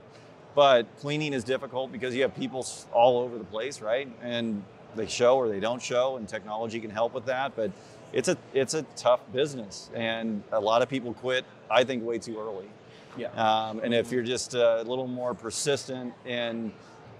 but 0.54 0.86
cleaning 1.00 1.32
is 1.32 1.44
difficult 1.44 1.92
because 1.92 2.14
you 2.14 2.22
have 2.22 2.34
people 2.34 2.66
all 2.92 3.18
over 3.20 3.38
the 3.38 3.44
place, 3.44 3.80
right? 3.80 4.08
And 4.22 4.62
they 4.96 5.06
show 5.06 5.36
or 5.36 5.48
they 5.48 5.60
don't 5.60 5.80
show, 5.80 6.16
and 6.16 6.28
technology 6.28 6.80
can 6.80 6.90
help 6.90 7.14
with 7.14 7.26
that. 7.26 7.54
But 7.56 7.70
it's 8.12 8.28
a 8.28 8.36
it's 8.52 8.74
a 8.74 8.82
tough 8.96 9.20
business, 9.32 9.90
and 9.94 10.42
a 10.52 10.60
lot 10.60 10.82
of 10.82 10.88
people 10.88 11.14
quit. 11.14 11.44
I 11.70 11.84
think 11.84 12.04
way 12.04 12.18
too 12.18 12.38
early. 12.38 12.68
Yeah. 13.16 13.28
Um, 13.30 13.80
and 13.80 13.94
if 13.94 14.10
you're 14.12 14.22
just 14.24 14.54
a 14.54 14.82
little 14.82 15.06
more 15.06 15.34
persistent 15.34 16.14
in, 16.24 16.72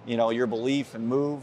you 0.06 0.16
know, 0.16 0.30
your 0.30 0.46
belief 0.46 0.94
and 0.94 1.06
move, 1.06 1.42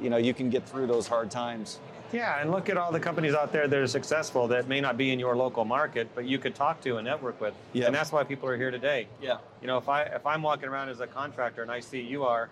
you 0.00 0.10
know, 0.10 0.16
you 0.16 0.32
can 0.34 0.48
get 0.50 0.68
through 0.68 0.86
those 0.86 1.06
hard 1.06 1.30
times. 1.30 1.78
Yeah, 2.12 2.40
and 2.40 2.50
look 2.50 2.68
at 2.68 2.76
all 2.76 2.92
the 2.92 3.00
companies 3.00 3.34
out 3.34 3.52
there 3.52 3.66
that 3.66 3.78
are 3.78 3.86
successful 3.86 4.46
that 4.48 4.68
may 4.68 4.80
not 4.80 4.98
be 4.98 5.12
in 5.12 5.18
your 5.18 5.34
local 5.34 5.64
market, 5.64 6.08
but 6.14 6.26
you 6.26 6.38
could 6.38 6.54
talk 6.54 6.80
to 6.82 6.96
and 6.96 7.06
network 7.06 7.40
with. 7.40 7.54
Yeah. 7.72 7.86
And 7.86 7.94
that's 7.94 8.12
why 8.12 8.22
people 8.24 8.48
are 8.48 8.56
here 8.56 8.70
today. 8.70 9.08
Yeah. 9.20 9.38
You 9.62 9.66
know, 9.66 9.78
if 9.78 9.88
I 9.88 10.02
if 10.02 10.26
I'm 10.26 10.42
walking 10.42 10.68
around 10.68 10.90
as 10.90 11.00
a 11.00 11.06
contractor 11.06 11.62
and 11.62 11.70
I 11.70 11.80
see 11.80 12.00
you 12.00 12.24
are, 12.24 12.50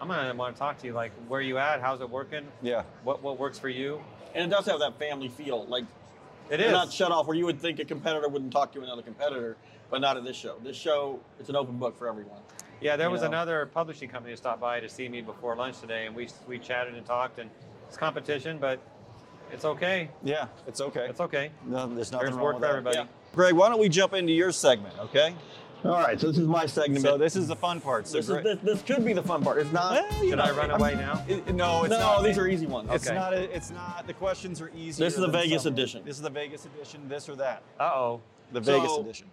I'm 0.00 0.08
gonna 0.08 0.34
want 0.34 0.54
to 0.54 0.58
talk 0.58 0.78
to 0.78 0.86
you. 0.86 0.92
Like, 0.92 1.12
where 1.28 1.40
you 1.40 1.56
at? 1.58 1.80
How's 1.80 2.00
it 2.02 2.10
working? 2.10 2.46
Yeah. 2.62 2.82
What 3.04 3.22
what 3.22 3.38
works 3.38 3.58
for 3.58 3.70
you? 3.70 4.00
And 4.34 4.44
it 4.44 4.54
does 4.54 4.66
have 4.66 4.80
that 4.80 4.98
family 4.98 5.28
feel. 5.28 5.64
Like 5.66 5.84
It 6.50 6.58
They're 6.58 6.72
not 6.72 6.92
shut 6.92 7.10
off 7.10 7.26
where 7.26 7.36
you 7.36 7.46
would 7.46 7.60
think 7.60 7.78
a 7.78 7.84
competitor 7.84 8.28
wouldn't 8.28 8.52
talk 8.52 8.72
to 8.72 8.82
another 8.82 9.02
competitor, 9.02 9.56
but 9.90 10.00
not 10.00 10.16
at 10.16 10.24
this 10.24 10.36
show. 10.36 10.56
This 10.62 10.76
show, 10.76 11.20
it's 11.40 11.48
an 11.48 11.56
open 11.56 11.78
book 11.78 11.96
for 11.96 12.06
everyone. 12.08 12.40
Yeah, 12.80 12.96
there 12.96 13.08
was 13.08 13.22
know. 13.22 13.28
another 13.28 13.66
publishing 13.66 14.10
company 14.10 14.34
that 14.34 14.38
stopped 14.38 14.60
by 14.60 14.80
to 14.80 14.88
see 14.88 15.08
me 15.08 15.22
before 15.22 15.56
lunch 15.56 15.80
today, 15.80 16.06
and 16.06 16.14
we 16.14 16.28
we 16.46 16.58
chatted 16.58 16.94
and 16.94 17.06
talked, 17.06 17.38
and 17.38 17.48
it's 17.88 17.96
competition, 17.96 18.58
but 18.58 18.80
it's 19.52 19.64
okay. 19.64 20.08
Yeah, 20.22 20.46
it's 20.66 20.80
okay. 20.80 21.06
It's 21.08 21.20
okay. 21.20 21.50
No, 21.66 21.86
there's 21.86 22.10
nothing 22.12 22.26
There's 22.26 22.34
wrong 22.36 22.44
work 22.44 22.54
with 22.54 22.62
for 22.62 22.66
that. 22.68 22.70
everybody. 22.78 22.96
Yeah. 22.98 23.06
Greg, 23.34 23.54
why 23.54 23.68
don't 23.68 23.80
we 23.80 23.88
jump 23.88 24.12
into 24.14 24.32
your 24.32 24.52
segment, 24.52 24.98
okay? 24.98 25.34
All 25.84 25.90
right, 25.92 26.18
so 26.18 26.28
this 26.28 26.38
is 26.38 26.46
my 26.48 26.64
segment. 26.64 27.02
So 27.02 27.18
this 27.18 27.36
is 27.36 27.46
the 27.46 27.56
fun 27.56 27.78
part. 27.78 28.06
So 28.06 28.16
this, 28.16 28.26
is, 28.26 28.30
Greg- 28.32 28.44
this, 28.44 28.58
this 28.62 28.82
could 28.82 29.04
be 29.04 29.12
the 29.12 29.22
fun 29.22 29.42
part. 29.44 29.58
It's 29.58 29.70
not. 29.70 29.92
Well, 29.92 30.24
you 30.24 30.30
Should 30.30 30.38
know, 30.38 30.44
I 30.44 30.50
run 30.52 30.70
I'm- 30.70 30.80
away 30.80 30.94
now? 30.94 31.22
it- 31.28 31.54
no, 31.54 31.82
it's 31.84 31.90
no, 31.90 31.98
not. 31.98 32.22
these 32.24 32.38
are 32.38 32.46
easy 32.46 32.64
ones. 32.66 32.88
It's 32.90 33.06
Okay. 33.06 33.14
not. 33.14 33.34
A, 33.34 33.54
it's 33.54 33.70
not. 33.70 34.06
The 34.06 34.14
questions 34.14 34.62
are 34.62 34.70
easy. 34.74 35.04
This 35.04 35.12
is 35.14 35.20
the 35.20 35.28
Vegas 35.28 35.66
edition. 35.66 36.02
This 36.04 36.16
is 36.16 36.22
the 36.22 36.30
Vegas 36.30 36.64
edition. 36.64 37.06
This 37.08 37.28
or 37.28 37.36
that. 37.36 37.62
Uh 37.78 37.82
oh. 37.94 38.20
The 38.52 38.64
So- 38.64 38.72
Vegas 38.80 38.96
edition. 38.96 39.26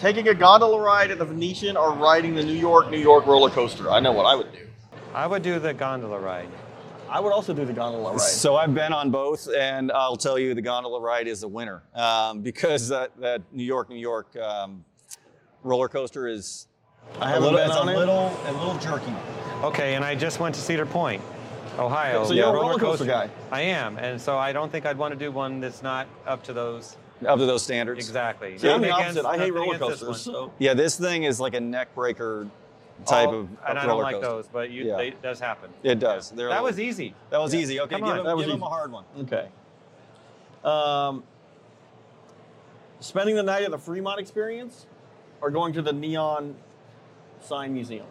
Taking 0.00 0.26
a 0.28 0.34
gondola 0.34 0.80
ride 0.80 1.10
at 1.10 1.18
the 1.18 1.24
Venetian 1.26 1.76
or 1.76 1.92
riding 1.92 2.34
the 2.34 2.42
New 2.42 2.54
York, 2.54 2.90
New 2.90 2.98
York 2.98 3.26
roller 3.26 3.50
coaster. 3.50 3.90
I 3.90 4.00
know 4.00 4.12
what 4.12 4.24
I 4.24 4.34
would 4.34 4.50
do. 4.52 4.66
I 5.14 5.26
would 5.26 5.42
do 5.42 5.58
the 5.58 5.74
gondola 5.74 6.18
ride. 6.18 6.48
I 7.10 7.18
would 7.20 7.32
also 7.32 7.52
do 7.52 7.64
the 7.64 7.72
gondola 7.72 8.12
ride. 8.12 8.20
So 8.20 8.56
I've 8.56 8.72
been 8.74 8.92
on 8.92 9.10
both, 9.10 9.48
and 9.52 9.90
I'll 9.90 10.16
tell 10.16 10.38
you, 10.38 10.54
the 10.54 10.62
gondola 10.62 11.00
ride 11.00 11.26
is 11.26 11.42
a 11.42 11.48
winner 11.48 11.82
um, 11.94 12.40
because 12.50 12.88
that, 12.88 13.10
that 13.20 13.42
New 13.52 13.64
York, 13.64 13.88
New 13.90 13.96
York 13.96 14.34
um, 14.36 14.84
roller 15.64 15.88
coaster 15.88 16.28
is 16.28 16.68
I 17.20 17.24
a 17.30 17.34
haven't 17.34 17.42
little, 17.52 17.58
been 17.58 17.70
on 17.70 17.88
a 17.88 17.92
it. 17.92 17.96
little, 17.96 18.40
a 18.46 18.52
little 18.52 18.78
jerky. 18.78 19.12
Okay, 19.62 19.94
and 19.94 20.04
I 20.04 20.14
just 20.14 20.38
went 20.40 20.54
to 20.54 20.60
Cedar 20.60 20.86
Point, 20.86 21.20
Ohio. 21.78 22.24
So 22.24 22.32
you're 22.32 22.48
a 22.48 22.52
roller 22.52 22.78
coaster 22.78 23.04
guy. 23.04 23.28
I 23.50 23.62
am, 23.62 23.98
and 23.98 24.20
so 24.20 24.38
I 24.38 24.52
don't 24.52 24.70
think 24.70 24.86
I'd 24.86 24.96
want 24.96 25.12
to 25.12 25.18
do 25.18 25.32
one 25.32 25.60
that's 25.60 25.82
not 25.82 26.06
up 26.26 26.44
to 26.44 26.52
those 26.52 26.96
Up 27.26 27.38
to 27.38 27.44
those 27.46 27.62
standards. 27.62 27.98
exactly. 28.06 28.56
See, 28.56 28.70
I'm 28.70 28.80
the 28.80 28.90
opposite. 28.90 29.26
I 29.26 29.36
hate 29.36 29.52
roller 29.52 29.74
against 29.74 30.00
this 30.00 30.08
coasters. 30.08 30.22
So 30.22 30.52
Yeah, 30.58 30.74
this 30.74 30.98
thing 30.98 31.24
is 31.24 31.40
like 31.40 31.54
a 31.54 31.60
neck 31.60 31.94
breaker 31.94 32.48
type 33.06 33.28
Oh, 33.28 33.34
of, 33.40 33.48
and 33.48 33.58
of 33.58 33.66
I 33.68 33.74
don't 33.74 33.88
roller 33.88 34.02
like 34.02 34.14
coaster. 34.16 34.28
those, 34.28 34.48
but 34.48 34.70
you, 34.70 34.84
Yeah. 34.84 34.96
they, 34.96 35.08
it 35.08 35.22
does 35.22 35.40
happen. 35.40 35.70
It 35.82 35.98
does. 35.98 36.30
They're 36.30 36.46
That 36.48 36.54
little- 36.62 36.66
was 36.66 36.80
easy. 36.80 37.14
That 37.30 37.38
was 37.40 37.54
easy. 37.54 37.80
Okay, 37.80 37.96
Come 37.96 38.02
give, 38.02 38.10
on. 38.12 38.18
him, 38.20 38.24
That 38.26 38.36
was 38.36 38.46
give 38.46 38.54
him 38.54 38.60
easy. 38.60 38.66
a 38.66 38.68
hard 38.68 38.92
one. 38.92 39.04
okay. 39.22 39.48
Um, 40.64 41.22
spending 43.00 43.34
the 43.36 43.42
night 43.42 43.62
at 43.62 43.70
the 43.70 43.78
Fremont 43.78 44.20
Experience, 44.20 44.86
or 45.40 45.50
going 45.50 45.72
to 45.72 45.82
the 45.82 45.92
Neon 45.92 46.54
Sign 47.40 47.72
Museum. 47.72 48.06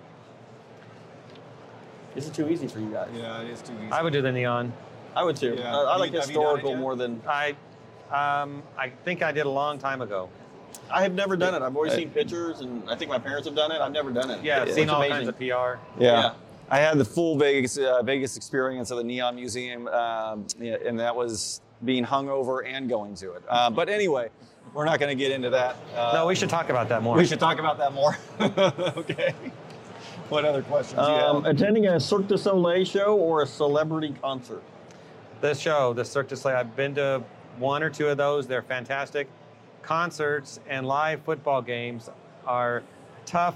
This 2.16 2.26
is 2.26 2.32
too 2.32 2.50
easy 2.50 2.68
for 2.68 2.80
you 2.80 2.90
guys. 2.92 3.10
Yeah, 3.14 3.42
it 3.42 3.50
is 3.52 3.62
too 3.62 3.74
easy. 3.84 3.92
I 3.92 4.02
would 4.02 4.14
do 4.14 4.22
the 4.22 4.32
neon. 4.32 4.74
I 5.16 5.24
would 5.24 5.36
too. 5.36 5.56
Yeah. 5.58 5.76
Uh, 5.76 5.84
I 5.86 5.98
like 5.98 6.12
you- 6.12 6.20
have 6.20 6.30
you 6.30 6.36
done 6.36 6.44
it 6.44 6.56
historical 6.56 6.76
more 6.76 6.96
than 6.96 7.22
I, 7.28 7.56
um, 8.12 8.64
I 8.78 8.90
think 8.90 9.22
I 9.22 9.32
did 9.32 9.46
a 9.46 9.50
long 9.50 9.78
time 9.78 10.02
ago. 10.02 10.30
I 10.92 11.04
have 11.04 11.14
never 11.14 11.36
done 11.38 11.54
it. 11.54 11.62
I've 11.62 11.76
always 11.76 11.94
Uh, 11.94 11.98
seen 11.98 12.10
pictures, 12.10 12.62
and 12.62 12.84
I 12.90 12.96
think 12.96 13.10
my 13.10 13.20
parents 13.20 13.48
have 13.48 13.56
done 13.56 13.72
it. 13.72 13.80
I've 13.82 13.92
never 13.92 14.12
done 14.12 14.30
it. 14.32 14.44
Yeah, 14.44 14.62
I've 14.64 14.72
seen 14.74 14.90
all 14.90 14.98
amazing. 15.02 15.16
kinds 15.18 15.28
of 15.30 15.38
PR. 15.38 15.44
Yeah. 15.44 15.78
Yeah. 16.00 16.34
I 16.72 16.78
had 16.80 16.98
the 17.00 17.06
full 17.06 17.36
Vegas 17.38 17.78
uh, 17.78 18.02
Vegas 18.04 18.38
experience 18.38 18.92
of 18.92 18.98
the 18.98 19.04
Neon 19.04 19.36
Museum, 19.36 19.88
um, 19.88 20.46
and 20.62 21.00
that 21.00 21.16
was 21.16 21.62
being 21.84 22.06
hungover 22.06 22.64
and 22.68 22.88
going 22.90 23.16
to 23.16 23.32
it. 23.34 23.44
Uh, 23.50 23.70
but 23.72 23.90
anyway, 23.90 24.30
we're 24.74 24.86
not 24.86 25.00
going 25.00 25.10
to 25.10 25.16
get 25.16 25.32
into 25.32 25.50
that. 25.50 25.76
Uh, 25.96 26.12
No, 26.14 26.28
we 26.28 26.36
should 26.36 26.50
talk 26.50 26.70
about 26.70 26.90
that 26.90 27.02
more. 27.02 27.18
we 27.18 27.26
should 27.26 27.40
talk 27.40 27.58
about 27.60 27.78
that 27.80 27.94
more. 27.94 28.18
okay. 28.98 29.34
What 30.30 30.46
other 30.46 30.62
questions 30.62 31.02
do 31.04 31.12
you 31.12 31.18
Um, 31.18 31.44
have? 31.44 31.56
attending 31.56 31.88
a 31.88 32.00
Cirque 32.00 32.28
du 32.28 32.38
Soleil 32.38 32.86
show 32.86 33.16
or 33.18 33.42
a 33.42 33.48
celebrity 33.48 34.14
concert. 34.22 34.62
This 35.42 35.60
show, 35.60 35.94
the 35.94 36.06
Cirque 36.06 36.28
du 36.28 36.36
Soleil, 36.36 36.58
I've 36.58 36.76
been 36.76 36.94
to 36.96 37.24
one 37.58 37.82
or 37.82 37.90
two 37.90 38.10
of 38.10 38.18
those. 38.18 38.46
They're 38.46 38.62
fantastic. 38.62 39.28
Concerts 39.82 40.60
and 40.68 40.86
live 40.88 41.22
football 41.24 41.62
games 41.62 42.10
are 42.46 42.84
tough. 43.26 43.56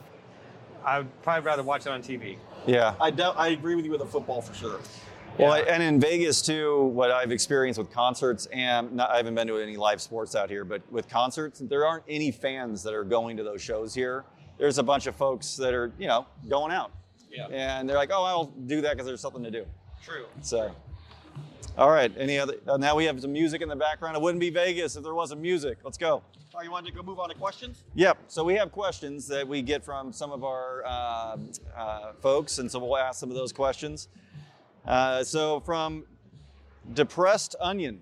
I 0.85 0.99
would 0.99 1.21
probably 1.23 1.45
rather 1.45 1.63
watch 1.63 1.85
it 1.85 1.89
on 1.89 2.01
TV. 2.01 2.37
Yeah. 2.65 2.95
I, 2.99 3.11
doubt, 3.11 3.35
I 3.37 3.49
agree 3.49 3.75
with 3.75 3.85
you 3.85 3.91
with 3.91 3.99
the 4.01 4.05
football 4.05 4.41
for 4.41 4.53
sure. 4.53 4.79
Well, 5.37 5.57
Yeah. 5.57 5.73
and 5.73 5.81
in 5.83 5.99
Vegas 5.99 6.41
too, 6.41 6.83
what 6.87 7.11
I've 7.11 7.31
experienced 7.31 7.77
with 7.79 7.91
concerts, 7.91 8.45
and 8.47 8.91
not, 8.93 9.09
I 9.09 9.17
haven't 9.17 9.35
been 9.35 9.47
to 9.47 9.57
any 9.57 9.77
live 9.77 10.01
sports 10.01 10.35
out 10.35 10.49
here, 10.49 10.63
but 10.63 10.81
with 10.91 11.07
concerts, 11.09 11.59
there 11.59 11.85
aren't 11.85 12.03
any 12.07 12.31
fans 12.31 12.83
that 12.83 12.93
are 12.93 13.03
going 13.03 13.37
to 13.37 13.43
those 13.43 13.61
shows 13.61 13.93
here. 13.93 14.25
There's 14.59 14.77
a 14.77 14.83
bunch 14.83 15.07
of 15.07 15.15
folks 15.15 15.55
that 15.57 15.73
are, 15.73 15.91
you 15.97 16.07
know, 16.07 16.27
going 16.47 16.71
out, 16.71 16.91
Yeah. 17.31 17.47
and 17.47 17.89
they're 17.89 17.97
like, 17.97 18.11
"Oh, 18.13 18.23
I'll 18.23 18.45
do 18.45 18.81
that 18.81 18.91
because 18.91 19.07
there's 19.07 19.21
something 19.21 19.43
to 19.43 19.49
do." 19.51 19.65
True. 20.03 20.25
So, 20.41 20.71
all 21.77 21.89
right. 21.89 22.11
Any 22.17 22.37
other? 22.39 22.55
Uh, 22.67 22.77
now 22.77 22.95
we 22.95 23.05
have 23.05 23.19
some 23.21 23.33
music 23.33 23.61
in 23.61 23.69
the 23.69 23.75
background. 23.75 24.15
It 24.15 24.21
wouldn't 24.21 24.39
be 24.39 24.49
Vegas 24.49 24.95
if 24.95 25.03
there 25.03 25.13
wasn't 25.13 25.41
music. 25.41 25.77
Let's 25.83 25.97
go. 25.97 26.23
Oh, 26.55 26.61
you 26.61 26.69
wanted 26.69 26.91
to 26.91 26.95
go 26.95 27.01
move 27.01 27.19
on 27.19 27.29
to 27.29 27.35
questions? 27.35 27.83
Yep. 27.95 28.17
So 28.27 28.43
we 28.43 28.53
have 28.55 28.71
questions 28.71 29.27
that 29.27 29.47
we 29.47 29.63
get 29.63 29.83
from 29.83 30.13
some 30.13 30.31
of 30.31 30.43
our 30.43 30.83
uh, 30.85 31.37
uh, 31.75 32.13
folks, 32.21 32.59
and 32.59 32.69
so 32.69 32.77
we'll 32.77 32.97
ask 32.97 33.19
some 33.19 33.29
of 33.29 33.35
those 33.35 33.51
questions. 33.51 34.07
Uh, 34.85 35.23
so 35.23 35.61
from 35.61 36.05
Depressed 36.93 37.55
Onion, 37.59 38.01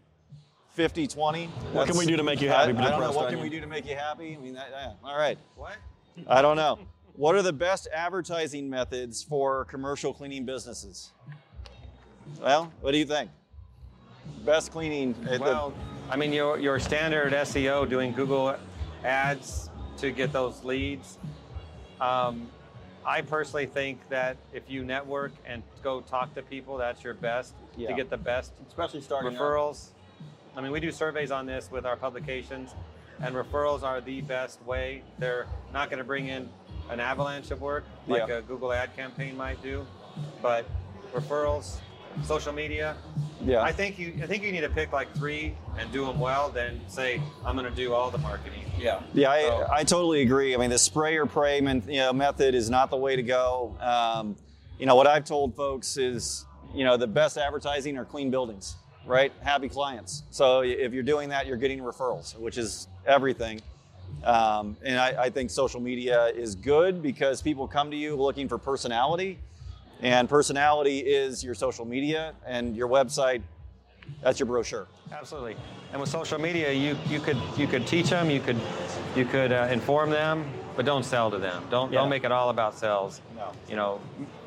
5020. 0.73 1.45
What 1.45 1.87
can 1.87 1.97
we 1.97 2.05
do 2.05 2.17
to 2.17 2.23
make 2.23 2.41
you 2.41 2.49
happy, 2.49 2.73
I, 2.73 2.87
I 2.87 2.89
don't 2.89 2.99
know. 2.99 3.07
Depressed 3.07 3.15
What 3.15 3.29
can 3.29 3.41
we 3.41 3.49
do 3.49 3.61
to 3.61 3.67
make 3.67 3.85
you 3.85 3.95
happy? 3.95 4.35
I 4.35 4.43
mean, 4.43 4.53
that, 4.55 4.67
yeah. 4.71 4.93
all 5.03 5.17
right. 5.17 5.37
What? 5.55 5.77
I 6.27 6.41
don't 6.41 6.57
know. 6.57 6.79
What 7.13 7.35
are 7.35 7.41
the 7.41 7.53
best 7.53 7.87
advertising 7.93 8.69
methods 8.69 9.23
for 9.23 9.65
commercial 9.65 10.13
cleaning 10.13 10.45
businesses? 10.45 11.11
Well, 12.41 12.71
what 12.81 12.91
do 12.91 12.97
you 12.97 13.05
think? 13.05 13.29
Best 14.45 14.71
cleaning. 14.71 15.15
uh, 15.27 15.33
the- 15.33 15.39
Well, 15.39 15.73
I 16.09 16.15
mean, 16.15 16.33
your, 16.33 16.57
your 16.59 16.79
standard 16.79 17.33
SEO 17.33 17.87
doing 17.89 18.11
Google 18.13 18.55
ads 19.03 19.69
to 19.97 20.11
get 20.11 20.33
those 20.33 20.63
leads. 20.63 21.17
Um, 21.99 22.49
I 23.05 23.21
personally 23.21 23.65
think 23.65 24.07
that 24.09 24.37
if 24.53 24.69
you 24.69 24.83
network 24.83 25.31
and 25.45 25.63
go 25.83 26.01
talk 26.01 26.33
to 26.35 26.41
people, 26.41 26.77
that's 26.77 27.03
your 27.03 27.13
best 27.13 27.53
Yeah. 27.75 27.89
to 27.89 27.93
get 27.95 28.09
the 28.09 28.17
best 28.17 28.53
Especially 28.67 29.01
starting 29.01 29.31
referrals. 29.33 29.89
I 30.55 30.61
mean, 30.61 30.71
we 30.71 30.79
do 30.79 30.91
surveys 30.91 31.31
on 31.31 31.45
this 31.45 31.71
with 31.71 31.85
our 31.85 31.95
publications, 31.95 32.75
and 33.21 33.33
referrals 33.35 33.83
are 33.83 34.01
the 34.01 34.21
best 34.21 34.61
way. 34.65 35.03
They're 35.17 35.47
not 35.73 35.89
going 35.89 35.99
to 35.99 36.03
bring 36.03 36.27
in 36.27 36.49
an 36.89 36.99
avalanche 36.99 37.51
of 37.51 37.61
work 37.61 37.85
like 38.07 38.27
Yeah. 38.27 38.37
a 38.37 38.41
Google 38.41 38.73
ad 38.73 38.95
campaign 38.95 39.37
might 39.37 39.61
do, 39.63 39.85
but 40.41 40.65
referrals, 41.13 41.77
social 42.23 42.53
media. 42.53 42.95
yeah. 43.43 43.61
I 43.61 43.71
think 43.71 43.97
you 43.99 44.13
I 44.21 44.27
think 44.27 44.43
you 44.43 44.51
need 44.51 44.61
to 44.61 44.69
pick 44.69 44.91
like 44.91 45.13
three 45.15 45.55
and 45.77 45.91
do 45.91 46.05
them 46.05 46.19
well. 46.19 46.49
Then 46.49 46.81
say 46.87 47.21
I'm 47.45 47.55
going 47.55 47.69
to 47.69 47.75
do 47.75 47.93
all 47.93 48.11
the 48.11 48.17
marketing. 48.19 48.63
Yeah. 48.77 49.01
Yeah, 49.13 49.29
I, 49.31 49.41
So- 49.41 49.67
I 49.71 49.83
totally 49.83 50.21
agree. 50.21 50.53
I 50.53 50.57
mean, 50.57 50.69
the 50.69 50.77
spray 50.79 51.17
or 51.17 51.25
pray 51.25 51.61
men, 51.61 51.83
you 51.87 51.97
know, 51.99 52.13
method 52.13 52.55
is 52.55 52.69
not 52.69 52.89
the 52.89 52.97
way 52.97 53.15
to 53.15 53.23
go. 53.23 53.75
Um, 53.79 54.35
you 54.79 54.85
know, 54.85 54.95
what 54.95 55.05
I've 55.07 55.25
told 55.25 55.55
folks 55.55 55.97
is, 55.97 56.45
you 56.73 56.83
know, 56.83 56.97
the 56.97 57.07
best 57.07 57.37
advertising 57.37 57.97
are 57.97 58.05
clean 58.05 58.31
buildings, 58.31 58.75
right? 59.05 59.31
Happy 59.41 59.69
clients. 59.69 60.23
So 60.31 60.61
if 60.61 60.93
you're 60.93 61.03
doing 61.03 61.29
that, 61.29 61.45
you're 61.45 61.57
getting 61.57 61.79
referrals, 61.79 62.35
which 62.39 62.57
is 62.57 62.87
everything. 63.05 63.61
Um, 64.23 64.75
and 64.83 64.97
I, 64.99 65.23
I 65.25 65.29
think 65.29 65.49
social 65.51 65.79
media 65.79 66.27
is 66.27 66.55
good 66.55 67.01
because 67.01 67.41
people 67.41 67.67
come 67.67 67.91
to 67.91 67.97
you 67.97 68.15
looking 68.15 68.47
for 68.49 68.57
personality, 68.57 69.39
and 70.01 70.27
personality 70.29 70.99
is 70.99 71.43
your 71.43 71.53
social 71.55 71.85
media 71.85 72.33
and 72.45 72.75
your 72.75 72.87
website. 72.87 73.41
That's 74.23 74.39
your 74.39 74.47
brochure. 74.47 74.87
Absolutely. 75.11 75.55
And 75.91 76.01
with 76.01 76.09
social 76.09 76.39
media, 76.39 76.71
you 76.71 76.97
you 77.07 77.19
could 77.19 77.37
you 77.57 77.67
could 77.67 77.85
teach 77.87 78.09
them, 78.09 78.29
you 78.29 78.39
could 78.39 78.57
you 79.15 79.25
could 79.25 79.51
uh, 79.51 79.67
inform 79.71 80.09
them, 80.09 80.45
but 80.75 80.85
don't 80.85 81.03
sell 81.03 81.29
to 81.31 81.37
them. 81.37 81.63
Don't 81.69 81.91
Yeah. 81.91 81.99
don't 81.99 82.09
make 82.09 82.23
it 82.23 82.31
all 82.31 82.49
about 82.49 82.77
sales. 82.77 83.21
No. 83.35 83.51
You 83.69 83.75
know, 83.75 83.99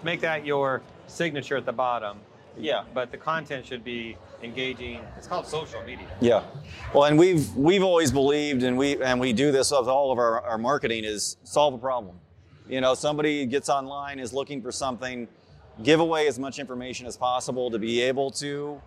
make 0.02 0.20
that 0.20 0.44
your 0.44 0.82
signature 1.06 1.56
at 1.56 1.66
the 1.66 1.72
bottom, 1.72 2.18
Yeah. 2.58 2.84
But 2.94 3.10
the 3.10 3.18
content 3.18 3.66
should 3.66 3.84
be 3.84 4.16
engaging. 4.42 5.00
It's 5.16 5.26
called 5.26 5.46
social 5.46 5.82
media. 5.82 6.06
Yeah. 6.20 6.42
Well, 6.92 7.04
and 7.04 7.18
we've 7.18 7.54
we've 7.56 7.82
always 7.82 8.10
believed, 8.12 8.62
and 8.62 8.76
we 8.76 9.00
and 9.02 9.20
we 9.20 9.32
do 9.32 9.52
this 9.52 9.70
with 9.70 9.88
all 9.88 10.12
of 10.12 10.18
our, 10.18 10.40
our 10.42 10.58
marketing 10.58 11.04
is 11.04 11.36
solve 11.44 11.74
a 11.74 11.78
problem. 11.78 12.16
You 12.68 12.80
know, 12.80 12.94
somebody 12.94 13.44
gets 13.46 13.68
online 13.68 14.18
is 14.18 14.32
looking 14.32 14.62
for 14.62 14.72
something, 14.72 15.28
give 15.82 16.00
away 16.00 16.26
as 16.28 16.38
much 16.38 16.58
information 16.58 17.06
as 17.06 17.16
possible 17.16 17.70
to 17.70 17.78
be 17.78 18.00
able 18.00 18.30
to 18.32 18.80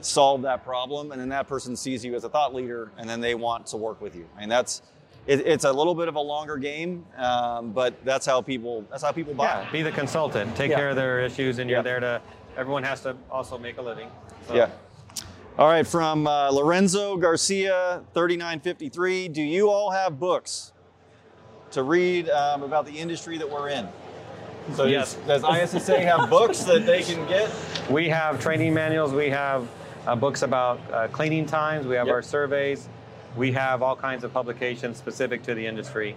solve 0.00 0.42
that 0.42 0.64
problem, 0.64 1.12
and 1.12 1.20
then 1.20 1.28
that 1.28 1.48
person 1.48 1.76
sees 1.76 2.04
you 2.04 2.14
as 2.14 2.24
a 2.24 2.28
thought 2.28 2.54
leader, 2.54 2.90
and 2.98 3.08
then 3.08 3.20
they 3.20 3.34
want 3.34 3.66
to 3.66 3.76
work 3.76 4.00
with 4.00 4.14
you. 4.16 4.26
I 4.36 4.42
And 4.42 4.50
that's 4.50 4.82
it, 5.26 5.46
it's 5.46 5.64
a 5.64 5.72
little 5.72 5.94
bit 5.94 6.08
of 6.08 6.16
a 6.16 6.20
longer 6.20 6.56
game, 6.56 7.06
um, 7.16 7.70
but 7.72 8.04
that's 8.04 8.26
how 8.26 8.40
people 8.42 8.84
that's 8.90 9.02
how 9.02 9.12
people 9.12 9.34
buy. 9.34 9.44
Yeah, 9.44 9.70
be 9.70 9.82
the 9.82 9.92
consultant. 9.92 10.56
Take 10.56 10.70
Yeah. 10.70 10.76
care 10.78 10.90
of 10.90 10.96
their 10.96 11.20
issues, 11.20 11.58
and 11.58 11.70
you're 11.70 11.78
Yeah. 11.78 11.82
there 11.82 12.00
to. 12.00 12.20
Everyone 12.56 12.82
has 12.82 13.00
to 13.02 13.16
also 13.30 13.56
make 13.56 13.78
a 13.78 13.82
living. 13.82 14.10
So, 14.48 14.54
Yeah. 14.54 14.70
All 15.58 15.68
right, 15.68 15.86
from 15.86 16.26
uh, 16.26 16.50
Lorenzo 16.50 17.16
Garcia, 17.18 18.02
3953. 18.14 19.28
Do 19.28 19.42
you 19.42 19.70
all 19.70 19.90
have 19.90 20.18
books 20.18 20.72
to 21.72 21.82
read 21.82 22.28
um, 22.30 22.62
about 22.62 22.86
the 22.86 22.92
industry 22.98 23.38
that 23.38 23.48
we're 23.48 23.68
in? 23.68 23.86
So 24.74 24.84
Yes. 24.84 25.14
does, 25.26 25.42
does 25.42 25.74
ISSA 25.74 26.00
have 26.00 26.30
books 26.30 26.60
that 26.64 26.86
they 26.86 27.02
can 27.02 27.26
get? 27.28 27.50
We 27.90 28.08
have 28.08 28.40
training 28.40 28.72
manuals. 28.74 29.12
We 29.12 29.28
have 29.30 29.68
uh, 30.06 30.16
books 30.16 30.42
about 30.42 30.80
uh, 30.92 31.08
cleaning 31.08 31.46
times. 31.46 31.86
We 31.86 31.96
have 31.96 32.06
Yep. 32.06 32.14
our 32.14 32.22
surveys. 32.22 32.88
We 33.36 33.52
have 33.52 33.82
all 33.82 33.96
kinds 33.96 34.24
of 34.24 34.32
publications 34.32 34.98
specific 34.98 35.42
to 35.44 35.54
the 35.54 35.66
industry, 35.66 36.14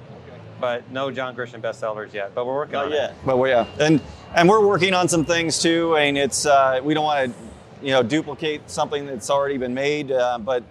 but 0.60 0.90
no 0.92 1.12
John 1.12 1.36
Grisham 1.36 1.62
bestsellers 1.62 2.14
yet. 2.14 2.36
But 2.36 2.46
we're 2.46 2.56
working 2.56 2.74
Not 2.74 2.86
on 2.86 2.92
yet. 2.92 3.12
it. 3.12 3.16
But 3.26 3.38
we, 3.38 3.50
yeah, 3.50 3.66
and 3.80 4.02
and 4.36 4.50
we're 4.50 4.66
working 4.66 4.94
on 4.94 5.08
some 5.08 5.24
things 5.24 5.60
too. 5.62 5.96
And 5.96 6.18
it's 6.18 6.46
uh, 6.46 6.82
we 6.84 6.94
don't 6.94 7.06
want 7.06 7.34
to, 7.34 7.86
you 7.86 7.92
know, 7.94 8.04
duplicate 8.04 8.70
something 8.70 9.06
that's 9.06 9.30
already 9.30 9.58
been 9.58 9.74
made. 9.74 10.12
Uh, 10.12 10.38
but 10.40 10.64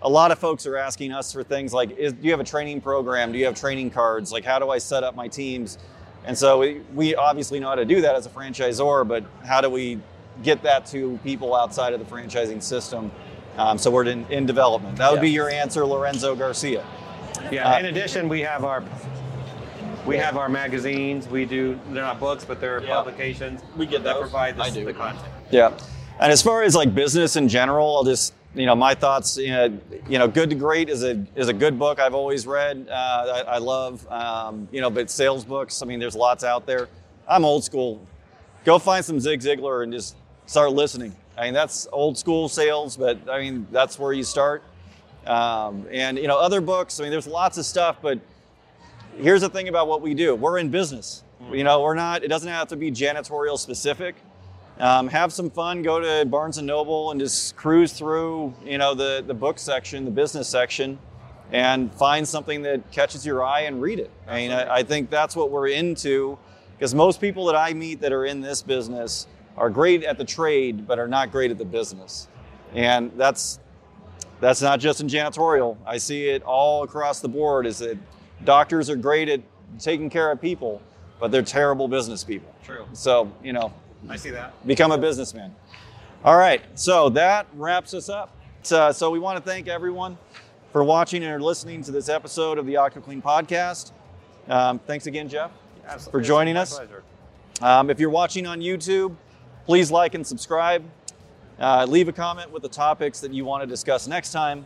a 0.00 0.08
lot 0.08 0.30
of 0.32 0.38
folks 0.38 0.66
are 0.66 0.76
asking 0.78 1.12
us 1.12 1.30
for 1.32 1.42
things 1.44 1.74
like, 1.74 1.90
is, 1.98 2.14
do 2.14 2.24
you 2.24 2.30
have 2.30 2.40
a 2.40 2.44
training 2.44 2.80
program? 2.80 3.30
Do 3.30 3.38
you 3.38 3.44
have 3.44 3.54
training 3.54 3.90
cards? 3.90 4.32
Like, 4.32 4.44
how 4.46 4.58
do 4.58 4.70
I 4.70 4.78
set 4.78 5.04
up 5.04 5.14
my 5.14 5.28
teams? 5.28 5.76
And 6.24 6.36
so 6.38 6.58
we, 6.60 6.80
we 6.94 7.14
obviously 7.14 7.58
know 7.60 7.68
how 7.68 7.74
to 7.74 7.84
do 7.84 8.00
that 8.02 8.14
as 8.14 8.26
a 8.26 8.30
franchisor, 8.30 9.06
but 9.06 9.24
how 9.46 9.60
do 9.60 9.68
we 9.68 9.98
get 10.42 10.62
that 10.62 10.86
to 10.86 11.18
people 11.24 11.54
outside 11.54 11.92
of 11.92 11.98
the 12.00 12.06
franchising 12.06 12.62
system? 12.62 13.10
Um, 13.56 13.76
so 13.76 13.90
we're 13.90 14.04
in, 14.04 14.24
in 14.30 14.46
development. 14.46 14.96
That 14.96 15.12
would 15.12 15.20
be 15.20 15.30
your 15.30 15.50
answer, 15.50 15.84
Lorenzo 15.84 16.34
Garcia. 16.34 16.84
Yeah. 17.50 17.70
Uh, 17.70 17.78
in 17.80 17.86
addition, 17.86 18.28
we 18.28 18.40
have 18.40 18.64
our 18.64 18.82
we 20.06 20.16
have 20.16 20.36
our 20.36 20.48
magazines. 20.48 21.28
We 21.28 21.44
do. 21.44 21.78
They're 21.90 22.02
not 22.02 22.18
books, 22.18 22.44
but 22.44 22.60
they're 22.60 22.82
Yeah. 22.82 22.94
publications. 22.94 23.60
We 23.76 23.86
get 23.86 24.02
that 24.04 24.14
those. 24.14 24.22
provide 24.22 24.56
the, 24.56 24.62
I 24.62 24.70
do. 24.70 24.84
the 24.84 24.92
content. 24.92 25.24
Yeah. 25.50 25.72
And 26.18 26.32
as 26.32 26.42
far 26.42 26.62
as 26.62 26.74
like 26.74 26.94
business 26.94 27.36
in 27.36 27.48
general, 27.48 27.96
I'll 27.96 28.04
just 28.04 28.32
you 28.54 28.66
know 28.66 28.74
my 28.74 28.94
thoughts. 28.94 29.36
You 29.36 29.50
know, 29.50 29.78
you 30.08 30.18
know 30.18 30.28
Good 30.28 30.50
to 30.50 30.56
Great 30.56 30.88
is 30.88 31.02
a 31.02 31.24
is 31.34 31.48
a 31.48 31.52
good 31.52 31.78
book 31.78 31.98
I've 31.98 32.14
always 32.14 32.46
read. 32.46 32.88
Uh, 32.90 33.44
I, 33.48 33.54
I 33.54 33.58
love 33.58 34.06
um, 34.10 34.68
you 34.72 34.80
know, 34.80 34.90
but 34.90 35.10
sales 35.10 35.44
books. 35.44 35.82
I 35.82 35.86
mean, 35.86 36.00
there's 36.00 36.16
lots 36.16 36.44
out 36.44 36.66
there. 36.66 36.88
I'm 37.28 37.44
old 37.44 37.64
school. 37.64 38.04
Go 38.64 38.78
find 38.78 39.04
some 39.04 39.18
Zig 39.20 39.40
Ziglar 39.40 39.82
and 39.82 39.92
just 39.92 40.16
start 40.46 40.72
listening. 40.72 41.14
I 41.36 41.44
mean, 41.44 41.54
that's 41.54 41.88
old 41.92 42.18
school 42.18 42.48
sales, 42.48 42.96
but 42.96 43.18
I 43.28 43.40
mean 43.40 43.66
that's 43.70 43.98
where 43.98 44.12
you 44.12 44.24
start. 44.24 44.62
Um, 45.26 45.86
and 45.90 46.18
you 46.18 46.28
know, 46.28 46.38
other 46.38 46.60
books. 46.60 47.00
I 47.00 47.04
mean, 47.04 47.12
there's 47.12 47.26
lots 47.26 47.58
of 47.58 47.64
stuff, 47.64 47.96
but 48.02 48.18
here's 49.18 49.42
the 49.42 49.48
thing 49.48 49.68
about 49.68 49.88
what 49.88 50.00
we 50.00 50.14
do 50.14 50.34
we're 50.34 50.58
in 50.58 50.70
business 50.70 51.22
you 51.50 51.64
know 51.64 51.82
we're 51.82 51.94
not 51.94 52.22
it 52.22 52.28
doesn't 52.28 52.48
have 52.48 52.68
to 52.68 52.76
be 52.76 52.90
janitorial 52.90 53.58
specific 53.58 54.14
um, 54.78 55.08
have 55.08 55.32
some 55.32 55.50
fun 55.50 55.82
go 55.82 56.00
to 56.00 56.26
barnes 56.26 56.58
and 56.58 56.66
noble 56.66 57.10
and 57.10 57.20
just 57.20 57.56
cruise 57.56 57.92
through 57.92 58.54
you 58.64 58.78
know 58.78 58.94
the, 58.94 59.22
the 59.26 59.34
book 59.34 59.58
section 59.58 60.04
the 60.04 60.10
business 60.10 60.48
section 60.48 60.98
and 61.50 61.92
find 61.94 62.26
something 62.26 62.62
that 62.62 62.90
catches 62.90 63.26
your 63.26 63.44
eye 63.44 63.60
and 63.60 63.80
read 63.82 63.98
it 63.98 64.10
i 64.26 64.36
mean 64.36 64.50
I, 64.50 64.76
I 64.76 64.82
think 64.82 65.10
that's 65.10 65.36
what 65.36 65.50
we're 65.50 65.68
into 65.68 66.38
because 66.76 66.94
most 66.94 67.20
people 67.20 67.46
that 67.46 67.56
i 67.56 67.72
meet 67.72 68.00
that 68.00 68.12
are 68.12 68.24
in 68.24 68.40
this 68.40 68.62
business 68.62 69.26
are 69.56 69.70
great 69.70 70.02
at 70.04 70.18
the 70.18 70.24
trade 70.24 70.86
but 70.86 70.98
are 70.98 71.08
not 71.08 71.30
great 71.30 71.50
at 71.50 71.58
the 71.58 71.64
business 71.64 72.28
and 72.74 73.12
that's 73.16 73.60
that's 74.42 74.60
not 74.60 74.80
just 74.80 75.00
in 75.00 75.06
janitorial. 75.06 75.76
I 75.86 75.98
see 75.98 76.28
it 76.28 76.42
all 76.42 76.82
across 76.82 77.20
the 77.20 77.28
board 77.28 77.64
is 77.64 77.78
that 77.78 77.96
doctors 78.42 78.90
are 78.90 78.96
great 78.96 79.28
at 79.28 79.40
taking 79.78 80.10
care 80.10 80.32
of 80.32 80.40
people, 80.40 80.82
but 81.20 81.30
they're 81.30 81.42
terrible 81.42 81.86
business 81.86 82.24
people. 82.24 82.52
True. 82.64 82.84
So, 82.92 83.30
you 83.44 83.52
know, 83.52 83.72
I 84.08 84.16
see 84.16 84.30
that. 84.30 84.66
become 84.66 84.92
a 84.92 84.98
businessman. 84.98 85.54
All 86.24 86.36
right, 86.36 86.62
so 86.78 87.08
that 87.10 87.46
wraps 87.54 87.94
us 87.94 88.08
up. 88.08 88.34
So, 88.62 88.92
so 88.92 89.10
we 89.10 89.18
want 89.18 89.42
to 89.42 89.50
thank 89.50 89.68
everyone 89.68 90.16
for 90.72 90.84
watching 90.84 91.24
and 91.24 91.42
listening 91.42 91.82
to 91.82 91.90
this 91.92 92.08
episode 92.08 92.58
of 92.58 92.66
the 92.66 92.74
OctoClean 92.74 93.22
podcast. 93.22 93.92
Um, 94.48 94.78
thanks 94.78 95.06
again, 95.06 95.28
Jeff. 95.28 95.50
Absolutely. 95.84 96.20
For 96.20 96.26
joining 96.26 96.56
us. 96.56 96.80
Um, 97.60 97.90
if 97.90 97.98
you're 98.00 98.10
watching 98.10 98.46
on 98.46 98.60
YouTube, 98.60 99.14
please 99.66 99.90
like 99.90 100.14
and 100.14 100.26
subscribe. 100.26 100.84
Uh, 101.58 101.86
leave 101.88 102.08
a 102.08 102.12
comment 102.12 102.50
with 102.50 102.62
the 102.62 102.68
topics 102.68 103.20
that 103.20 103.32
you 103.32 103.44
want 103.44 103.62
to 103.62 103.66
discuss 103.66 104.08
next 104.08 104.32
time. 104.32 104.64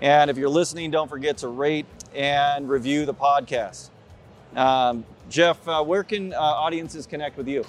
And 0.00 0.30
if 0.30 0.36
you're 0.36 0.48
listening, 0.48 0.90
don't 0.90 1.08
forget 1.08 1.38
to 1.38 1.48
rate 1.48 1.86
and 2.14 2.68
review 2.68 3.06
the 3.06 3.14
podcast. 3.14 3.90
Um, 4.54 5.04
Jeff, 5.28 5.66
uh, 5.68 5.82
where 5.82 6.04
can 6.04 6.32
uh, 6.32 6.38
audiences 6.38 7.06
connect 7.06 7.36
with 7.36 7.48
you? 7.48 7.64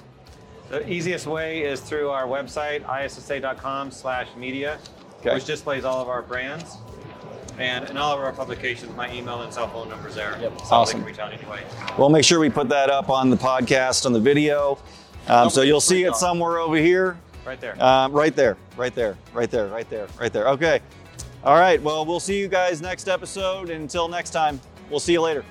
The 0.70 0.88
easiest 0.90 1.26
way 1.26 1.62
is 1.62 1.80
through 1.80 2.10
our 2.10 2.26
website, 2.26 2.82
issa.com 3.04 3.90
slash 3.90 4.28
media, 4.36 4.78
Okay. 5.20 5.34
which 5.34 5.44
displays 5.46 5.84
all 5.84 6.00
of 6.02 6.08
our 6.08 6.22
brands. 6.22 6.76
And 7.58 7.88
in 7.90 7.96
all 7.96 8.12
of 8.14 8.20
our 8.20 8.32
publications, 8.32 8.94
my 8.96 9.12
email 9.12 9.42
and 9.42 9.52
cell 9.52 9.68
phone 9.68 9.88
number's 9.88 10.14
there. 10.14 10.36
Yep. 10.40 10.58
So 10.60 10.64
Awesome. 10.76 11.02
reach 11.04 11.18
out 11.18 11.32
anyway. 11.32 11.60
We'll 11.98 12.08
make 12.10 12.22
sure 12.24 12.38
we 12.38 12.50
put 12.50 12.68
that 12.68 12.88
up 12.90 13.08
on 13.10 13.30
the 13.30 13.36
podcast, 13.36 14.06
on 14.06 14.12
the 14.12 14.20
video. 14.20 14.78
Um, 15.26 15.50
so 15.50 15.62
you'll 15.62 15.80
see 15.80 16.04
it 16.04 16.14
somewhere 16.14 16.58
over 16.58 16.76
here. 16.76 17.18
Right 17.44 17.60
there. 17.60 17.82
Um, 17.82 18.12
right 18.12 18.34
there, 18.36 18.56
right 18.76 18.94
there, 18.94 19.16
right 19.32 19.50
there, 19.50 19.66
right 19.68 19.88
there, 19.90 20.06
right 20.20 20.32
there. 20.32 20.48
Okay. 20.50 20.80
All 21.42 21.58
right. 21.58 21.82
Well, 21.82 22.04
we'll 22.06 22.20
see 22.20 22.38
you 22.38 22.46
guys 22.46 22.80
next 22.80 23.08
episode. 23.08 23.70
And 23.70 23.80
until 23.82 24.06
next 24.06 24.30
time, 24.30 24.60
we'll 24.90 25.00
see 25.00 25.12
you 25.14 25.20
later. 25.22 25.44